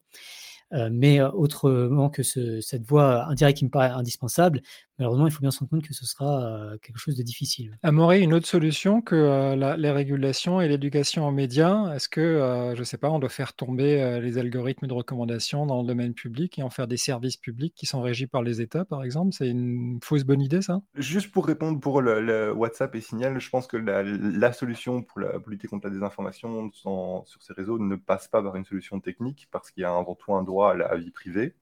mais 0.92 1.22
autrement 1.22 2.10
que 2.10 2.24
cette 2.24 2.86
voie 2.86 3.26
indirecte 3.28 3.60
qui 3.60 3.66
me 3.66 3.70
paraît 3.70 3.90
indispensable, 3.90 4.62
malheureusement, 4.98 5.28
il 5.28 5.32
faut 5.32 5.42
bien 5.42 5.52
se 5.52 5.60
rendre 5.60 5.72
compte 5.72 5.88
que 5.88 5.94
ce 5.94 6.06
sera 6.06 6.72
quelque 6.82 6.98
chose 6.98 7.16
de 7.16 7.24
difficile. 7.24 7.78
Amaury, 7.84 8.22
une 8.22 8.34
autre 8.34 8.48
solution 8.48 9.02
que 9.02 9.56
les 9.78 9.92
régulations 9.92 10.62
et 10.62 10.68
l'éducation 10.68 11.26
en 11.26 11.32
médias, 11.32 11.94
est-ce 11.94 12.10
que, 12.10 12.74
je 12.76 12.80
ne 12.80 12.84
sais 12.84 12.98
pas, 12.98 13.10
on 13.10 13.20
doit 13.20 13.30
faire 13.30 13.54
tomber 13.54 14.20
les 14.22 14.38
algorithmes 14.38 14.88
de 14.88 14.94
recommandation 14.94 15.66
dans 15.66 15.82
le 15.82 15.88
domaine 15.88 16.14
public 16.14 16.60
et 16.60 16.64
en 16.64 16.70
faire 16.70 16.88
des 16.88 16.98
services 16.98 17.38
publics 17.38 17.74
qui 17.76 17.86
sont 17.86 18.02
régis 18.02 18.28
par 18.28 18.44
les 18.44 18.62
États, 18.62 18.86
par 18.86 19.04
exemple? 19.04 19.34
C'est 19.34 19.50
une 19.50 20.00
fausse 20.04 20.24
bonne 20.24 20.42
idée, 20.42 20.62
ça? 20.62 20.82
Juste 20.96 21.32
pour 21.32 21.46
répondre 21.46 21.80
pour 21.80 22.02
le, 22.02 22.52
WhatsApp 22.54 22.96
et 22.96 23.02
Signal, 23.02 23.40
je 23.40 23.50
pense 23.50 23.68
que 23.68 23.78
la, 23.78 24.54
solution 24.54 25.04
pour, 25.04 25.20
la, 25.20 25.34
lutter 25.48 25.68
contre 25.68 25.88
la 25.88 25.94
désinformation 25.94 26.72
sur 26.72 27.26
ces 27.40 27.54
réseaux 27.54 27.80
ne 27.80 27.96
passe 27.96 28.28
pas 28.28 28.42
par 28.42 28.56
une 28.56 28.66
solution 28.66 29.00
technique, 29.00 29.48
parce 29.52 29.72
qu'il 29.72 29.82
y 29.82 29.86
a 29.86 29.96
avant 29.96 30.16
tout 30.16 30.34
un 30.34 30.44
droit 30.44 30.72
à 30.72 30.76
la 30.76 30.96
vie 30.96 31.12
privée 31.12 31.56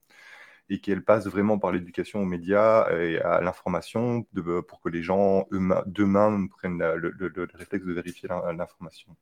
et 0.73 0.79
qu'elle 0.79 1.03
passe 1.03 1.27
vraiment 1.27 1.59
par 1.59 1.71
l'éducation 1.71 2.21
aux 2.21 2.25
médias 2.25 2.89
et 2.91 3.19
à 3.19 3.41
l'information 3.41 4.25
pour 4.67 4.81
que 4.81 4.89
les 4.89 5.03
gens 5.03 5.47
d'eux-mêmes 5.85 6.49
prennent 6.49 6.79
le, 6.95 7.11
le, 7.11 7.47
réflexe 7.53 7.85
de 7.85 7.93
vérifier 7.93 8.27
l'information. 8.57 9.15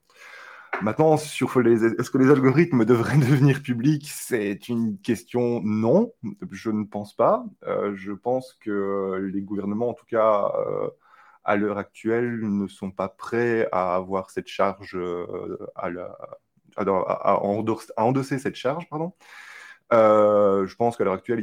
Maintenant, 0.82 1.18
sur 1.18 1.50
est-ce 1.60 2.10
que 2.10 2.18
les 2.18 2.32
algorithmes 2.32 2.86
devraient 2.86 3.18
devenir 3.18 3.62
publics? 3.62 4.10
C'est 4.10 4.70
une 4.70 4.98
question 5.00 5.62
non, 5.62 6.14
je 6.52 6.72
ne 6.72 6.86
pense 6.86 7.14
pas. 7.14 7.46
Euh, 7.68 7.94
je 7.96 8.14
pense 8.14 8.54
que 8.62 9.30
les 9.32 9.42
gouvernements, 9.42 9.90
en 9.90 9.94
tout 9.94 10.06
cas 10.06 10.54
euh, 10.56 10.90
à 11.44 11.58
l'heure 11.58 11.78
actuelle, 11.78 12.40
ne 12.42 12.68
sont 12.68 12.92
pas 12.92 13.10
prêts 13.10 13.68
à 13.74 13.94
avoir 13.96 14.30
cette 14.30 14.48
charge, 14.48 14.96
euh, 14.96 15.58
à, 15.76 15.92
endosser 17.98 18.40
cette 18.40 18.56
charge, 18.56 18.88
pardon. 18.90 19.14
Euh, 19.94 20.68
je 20.68 20.76
pense 20.76 20.96
qu'à 20.96 21.04
l'heure 21.04 21.14
actuelle, 21.14 21.40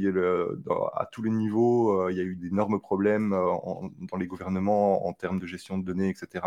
à 0.97 1.07
tous 1.13 1.23
les 1.23 1.31
niveaux, 1.31 2.01
euh, 2.01 2.11
il 2.11 2.17
y 2.17 2.21
a 2.21 2.25
eu 2.25 2.35
d'énormes 2.35 2.81
problèmes 2.81 3.35
euh, 3.35 3.55
dans 4.11 4.17
les 4.17 4.27
gouvernements 4.27 5.07
en 5.07 5.13
termes 5.13 5.39
de 5.39 5.47
gestion 5.47 5.77
de 5.77 5.85
données, 5.85 6.09
etc. 6.09 6.47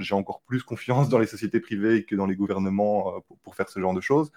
J'ai 0.00 0.14
encore 0.14 0.42
plus 0.42 0.62
confiance 0.62 1.08
dans 1.08 1.18
les 1.18 1.26
sociétés 1.26 1.60
privées 1.60 2.04
que 2.04 2.14
dans 2.16 2.26
les 2.26 2.36
gouvernements 2.36 3.22
pour, 3.42 3.54
faire 3.54 3.68
ce 3.68 3.80
genre 3.80 3.94
de 3.94 4.00
choses. 4.00 4.30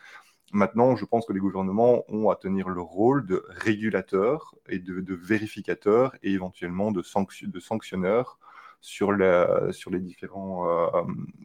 Maintenant, 0.53 0.95
je 0.95 1.05
pense 1.05 1.25
que 1.25 1.33
les 1.33 1.39
gouvernements 1.39 2.03
ont 2.09 2.29
à 2.29 2.35
tenir 2.35 2.69
le 2.69 2.81
rôle 2.81 3.25
de 3.25 3.43
régulateurs 3.49 4.55
et 4.69 4.79
de, 4.79 5.13
vérificateurs 5.13 6.15
et 6.23 6.31
éventuellement 6.31 6.91
de, 6.91 7.01
sanctionneurs 7.01 8.39
sur, 8.81 9.11
les, 9.11 9.99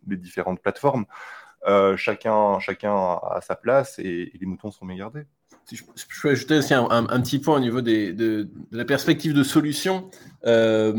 différentes 0.07 0.61
plateformes. 0.63 1.07
chacun, 1.97 2.61
chacun 2.61 2.95
a 2.95 3.41
sa 3.43 3.57
place 3.57 3.99
et, 3.99 4.31
et 4.35 4.39
les 4.39 4.47
moutons 4.47 4.71
sont 4.71 4.87
bien 4.87 4.97
gardés. 4.97 5.27
Si 5.69 5.75
je, 5.75 5.83
peux 6.23 6.31
ajouter 6.31 6.59
aussi 6.59 6.75
un, 6.75 7.21
petit 7.21 7.41
point 7.41 7.57
au 7.57 7.61
niveau 7.61 7.81
de, 7.81 8.49
la 8.71 8.85
perspective 8.85 9.35
de 9.35 9.43
solution. 9.43 10.09
Euh, 10.47 10.95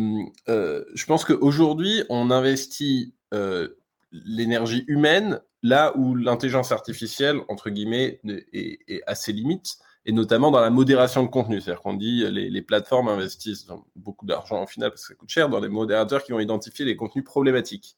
euh, 0.50 0.84
je 0.94 1.06
pense 1.06 1.24
qu'aujourd'hui, 1.24 2.04
on 2.10 2.32
investit 2.32 3.14
euh, 3.34 3.70
l'énergie 4.12 4.84
humaine 4.88 5.40
là 5.64 5.96
où 5.96 6.16
l'intelligence 6.16 6.74
artificielle, 6.74 7.40
entre 7.48 7.70
guillemets, 7.70 8.20
est, 8.52 9.02
à 9.08 9.16
ses 9.16 9.32
limites, 9.32 9.78
et 10.06 10.12
notamment 10.12 10.52
dans 10.52 10.60
la 10.60 10.70
modération 10.70 11.24
de 11.24 11.30
contenu. 11.30 11.62
C'est-à-dire 11.62 11.82
qu'on 11.82 11.94
dit 11.94 12.30
les, 12.30 12.50
les 12.50 12.62
plateformes 12.62 13.08
investissent 13.08 13.68
beaucoup 13.96 14.26
d'argent 14.26 14.64
au 14.64 14.68
final 14.68 14.90
parce 14.90 15.04
que 15.04 15.08
ça 15.08 15.16
coûte 15.16 15.30
cher 15.30 15.48
dans 15.48 15.62
les 15.62 15.70
modérateurs 15.70 16.26
qui 16.26 16.34
vont 16.34 16.42
identifier 16.42 16.84
les 16.84 16.98
contenus 16.98 17.24
problématiques. 17.24 17.96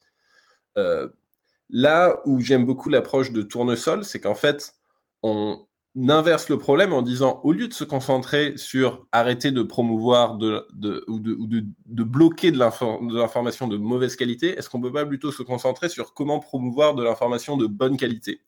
là 1.68 2.20
où 2.26 2.40
j'aime 2.40 2.64
beaucoup 2.64 2.90
l'approche 2.90 3.32
de 3.32 3.42
tournesol, 3.42 4.04
c'est 4.04 4.20
qu'en 4.20 4.36
fait, 4.36 4.74
on, 5.22 5.66
inverse 5.96 6.48
le 6.48 6.58
problème 6.58 6.92
en 6.92 7.02
disant, 7.02 7.40
au 7.42 7.52
lieu 7.52 7.66
de 7.66 7.72
se 7.72 7.84
concentrer 7.84 8.56
sur 8.56 9.06
arrêter 9.10 9.50
de 9.50 9.62
promouvoir 9.62 10.36
de, 10.36 10.66
de, 10.72 11.04
ou, 11.08 11.18
de, 11.18 11.34
de, 11.38 11.64
de 11.86 12.04
bloquer 12.04 12.52
de 12.52 12.58
l'information 12.58 13.66
de 13.66 13.76
mauvaise 13.76 14.14
qualité, 14.14 14.56
est-ce 14.56 14.70
qu'on 14.70 14.80
peut 14.80 14.92
pas 14.92 15.04
plutôt 15.04 15.32
se 15.32 15.42
concentrer 15.42 15.88
sur 15.88 16.14
comment 16.14 16.38
promouvoir 16.38 16.94
de 16.94 17.02
l'information 17.02 17.56
de 17.56 17.66
bonne 17.66 17.96
qualité? 17.96 18.40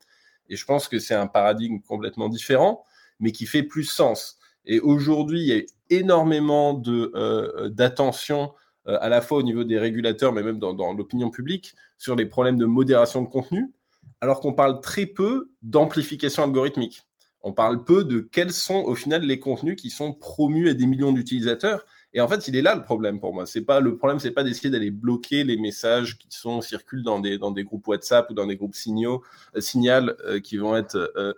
Et 0.48 0.56
je 0.56 0.64
pense 0.64 0.86
que 0.86 0.98
c'est 0.98 1.14
un 1.14 1.26
paradigme 1.26 1.80
complètement 1.80 2.28
différent, 2.28 2.84
mais 3.18 3.32
qui 3.32 3.46
fait 3.46 3.62
plus 3.62 3.84
sens. 3.84 4.38
Et 4.64 4.78
aujourd'hui, 4.78 5.40
il 5.40 5.46
y 5.46 5.58
a 5.58 5.62
énormément 5.90 6.80
euh, 6.86 7.68
d'attention 7.68 8.52
euh, 8.86 8.98
à 9.00 9.08
la 9.08 9.20
fois 9.20 9.38
au 9.38 9.42
niveau 9.42 9.64
des 9.64 9.78
régulateurs, 9.78 10.32
mais 10.32 10.42
même 10.42 10.58
dans 10.58 10.92
l'opinion 10.92 11.30
publique, 11.30 11.74
sur 11.98 12.14
les 12.14 12.26
problèmes 12.26 12.56
de 12.56 12.66
modération 12.66 13.22
de 13.22 13.28
contenu, 13.28 13.72
alors 14.20 14.40
qu'on 14.40 14.52
parle 14.52 14.80
très 14.80 15.06
peu 15.06 15.50
d'amplification 15.62 16.44
algorithmique 16.44 17.02
on 17.42 17.52
parle 17.52 17.84
peu 17.84 18.04
de 18.04 18.20
quels 18.20 18.52
sont 18.52 18.82
au 18.84 18.94
final 18.94 19.22
les 19.22 19.38
contenus 19.38 19.76
qui 19.76 19.90
sont 19.90 20.12
promus 20.12 20.68
à 20.68 20.74
des 20.74 20.86
millions 20.86 21.12
d'utilisateurs. 21.12 21.84
Et 22.14 22.20
en 22.20 22.28
fait, 22.28 22.46
il 22.46 22.56
est 22.56 22.62
là 22.62 22.74
le 22.74 22.82
problème 22.82 23.20
pour 23.20 23.34
moi. 23.34 23.46
C'est 23.46 23.62
pas 23.62 23.80
le 23.80 23.96
problème, 23.96 24.18
c'est 24.18 24.30
pas 24.30 24.44
d'essayer 24.44 24.70
d'aller 24.70 24.90
bloquer 24.90 25.44
les 25.44 25.56
messages 25.56 26.18
qui 26.18 26.28
circulent 26.60 27.02
dans 27.02 27.20
des 27.20 27.38
dans 27.38 27.50
des 27.50 27.64
groupes 27.64 27.86
WhatsApp 27.86 28.30
ou 28.30 28.34
dans 28.34 28.46
des 28.46 28.56
groupes 28.56 28.74
signaux, 28.74 29.22
euh, 29.56 29.60
signal 29.60 30.14
euh, 30.24 30.38
qui 30.38 30.56
vont 30.56 30.76
être 30.76 31.12
euh, 31.16 31.32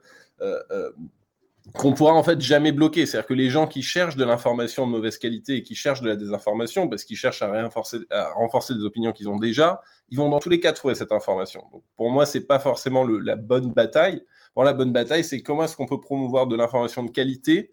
qu'on 1.72 1.94
pourra 1.94 2.12
en 2.12 2.22
fait 2.22 2.40
jamais 2.40 2.72
bloquer. 2.72 3.06
C'est-à-dire 3.06 3.26
que 3.26 3.34
les 3.34 3.48
gens 3.48 3.66
qui 3.66 3.82
cherchent 3.82 4.16
de 4.16 4.24
l'information 4.24 4.86
de 4.86 4.92
mauvaise 4.92 5.16
qualité 5.16 5.56
et 5.56 5.62
qui 5.62 5.74
cherchent 5.74 6.02
de 6.02 6.08
la 6.08 6.16
désinformation 6.16 6.88
parce 6.88 7.04
qu'ils 7.04 7.16
cherchent 7.16 7.40
à, 7.40 7.62
renforcer, 7.62 8.00
à 8.10 8.32
renforcer 8.32 8.74
des 8.74 8.82
opinions 8.82 9.12
qu'ils 9.12 9.28
ont 9.28 9.38
déjà, 9.38 9.80
ils 10.10 10.18
vont 10.18 10.28
dans 10.28 10.40
tous 10.40 10.50
les 10.50 10.60
cas 10.60 10.72
trouver 10.72 10.94
cette 10.94 11.12
information. 11.12 11.64
Donc, 11.72 11.82
pour 11.96 12.10
moi, 12.10 12.26
c'est 12.26 12.46
pas 12.46 12.58
forcément 12.58 13.04
la 13.04 13.36
bonne 13.36 13.72
bataille. 13.72 14.22
La 14.62 14.72
bonne 14.72 14.92
bataille, 14.92 15.24
c'est 15.24 15.42
comment 15.42 15.64
est-ce 15.64 15.76
qu'on 15.76 15.86
peut 15.86 16.00
promouvoir 16.00 16.46
de 16.46 16.56
l'information 16.56 17.02
de 17.02 17.10
qualité 17.10 17.70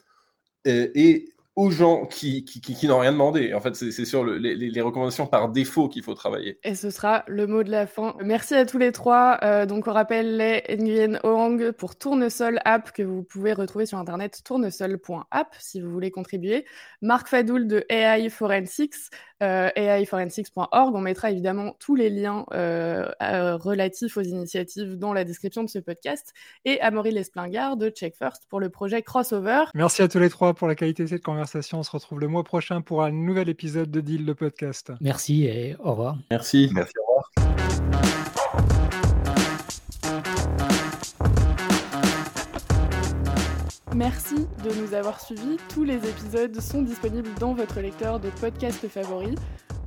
euh, 0.68 0.90
et 0.96 1.30
aux 1.56 1.70
gens 1.70 2.06
qui, 2.06 2.46
qui, 2.46 2.62
qui, 2.62 2.88
n'ont 2.88 3.00
rien 3.00 3.12
demandé. 3.12 3.54
En 3.54 3.60
fait, 3.60 3.76
c'est 3.76 4.06
sur 4.06 4.24
le, 4.24 4.38
les, 4.38 4.56
les, 4.56 4.82
recommandations 4.82 5.28
par 5.28 5.50
défaut 5.50 5.90
qu'il 5.90 6.02
faut 6.02 6.14
travailler. 6.14 6.60
Et 6.64 6.76
ce 6.76 6.90
sera 6.90 7.24
le 7.28 7.46
mot 7.46 7.64
de 7.64 7.70
la 7.70 7.88
fin. 7.88 8.16
Merci 8.24 8.56
à 8.56 8.66
tous 8.66 8.78
les 8.78 8.94
trois. 8.94 9.38
Euh, 9.44 9.66
donc, 9.66 9.88
on 9.88 9.92
rappelle 9.92 10.38
les 10.38 10.64
Nguyen 10.78 11.20
Oang 11.24 11.72
pour 11.74 11.98
Tournesol 11.98 12.60
App 12.64 12.92
que 12.94 13.04
vous 13.04 13.24
pouvez 13.24 13.52
retrouver 13.52 13.86
sur 13.86 13.98
internet 13.98 14.42
tournesol.app 14.46 15.56
si 15.60 15.82
vous 15.82 15.92
voulez 15.92 16.10
contribuer. 16.10 16.66
Marc 17.02 17.28
Fadoul 17.28 17.68
de 17.68 17.84
AI 17.90 18.30
Forensics, 18.30 18.96
euh, 19.42 19.70
aiforensics.org. 19.76 20.96
On 20.96 21.02
mettra 21.02 21.32
évidemment 21.32 21.76
tous 21.80 21.96
les 21.96 22.10
liens 22.10 22.46
euh, 22.54 23.10
euh, 23.24 23.58
relatifs 23.58 24.16
aux 24.18 24.22
initiatives 24.22 24.98
dans 24.98 25.14
la 25.14 25.24
description 25.24 25.64
de 25.64 25.70
ce 25.70 25.80
podcast. 25.80 26.34
Et 26.64 26.80
Amaury 26.80 27.12
Lesplingard 27.12 27.76
de 27.76 27.90
Check 27.90 28.16
First 28.16 28.46
pour 28.50 28.60
le 28.60 28.70
projet 28.70 29.02
Crossover. 29.02 29.64
Merci 29.74 30.04
à 30.04 30.08
tous 30.08 30.20
les 30.20 30.30
trois 30.30 30.54
pour 30.54 30.68
la 30.68 30.76
qualité 30.76 31.04
de 31.04 31.10
cette 31.10 31.24
conversation. 31.42 31.80
On 31.80 31.84
se 31.84 31.90
retrouve 31.90 32.20
le 32.20 32.28
mois 32.28 32.44
prochain 32.44 32.82
pour 32.82 33.02
un 33.02 33.12
nouvel 33.12 33.50
épisode 33.50 33.90
de 33.90 34.00
Deal, 34.00 34.26
le 34.26 34.36
podcast. 34.36 34.92
Merci 35.02 35.46
et 35.46 35.76
au 35.80 35.92
revoir. 35.92 36.18
Merci. 36.30 36.70
Merci, 36.72 36.94
au 37.00 37.08
revoir. 37.08 37.32
Merci 43.96 44.48
de 44.64 44.82
nous 44.82 44.94
avoir 44.94 45.20
suivis. 45.20 45.58
Tous 45.74 45.84
les 45.84 45.96
épisodes 45.96 46.60
sont 46.62 46.84
disponibles 46.84 47.30
dans 47.40 47.56
votre 47.56 47.80
lecteur 47.82 48.20
de 48.20 48.30
podcast 48.30 48.88
favori. 48.88 49.36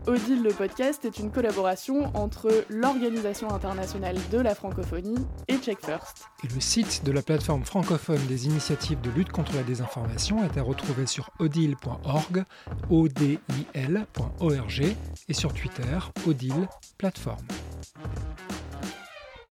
Odile 0.07 0.43
le 0.43 0.51
podcast 0.51 1.07
est 1.07 1.19
une 1.19 1.31
collaboration 1.31 2.15
entre 2.15 2.67
l'Organisation 2.69 3.51
internationale 3.51 4.17
de 4.31 4.39
la 4.39 4.55
francophonie 4.55 5.27
et 5.49 5.57
Check 5.57 5.79
First. 5.83 6.27
Le 6.43 6.61
site 6.61 7.03
de 7.07 7.13
la 7.13 7.23
plateforme 7.23 7.65
francophone 7.65 8.21
des 8.27 8.45
initiatives 8.47 9.01
de 9.01 9.09
lutte 9.11 9.33
contre 9.33 9.55
la 9.55 9.63
désinformation 9.63 10.45
est 10.45 10.59
à 10.59 10.63
retrouver 10.63 11.07
sur 11.07 11.31
odile.org, 11.39 12.45
odil.org 12.91 14.83
et 15.29 15.35
sur 15.35 15.55
Twitter, 15.55 15.99
odile 16.27 16.69
plateforme. 16.99 17.47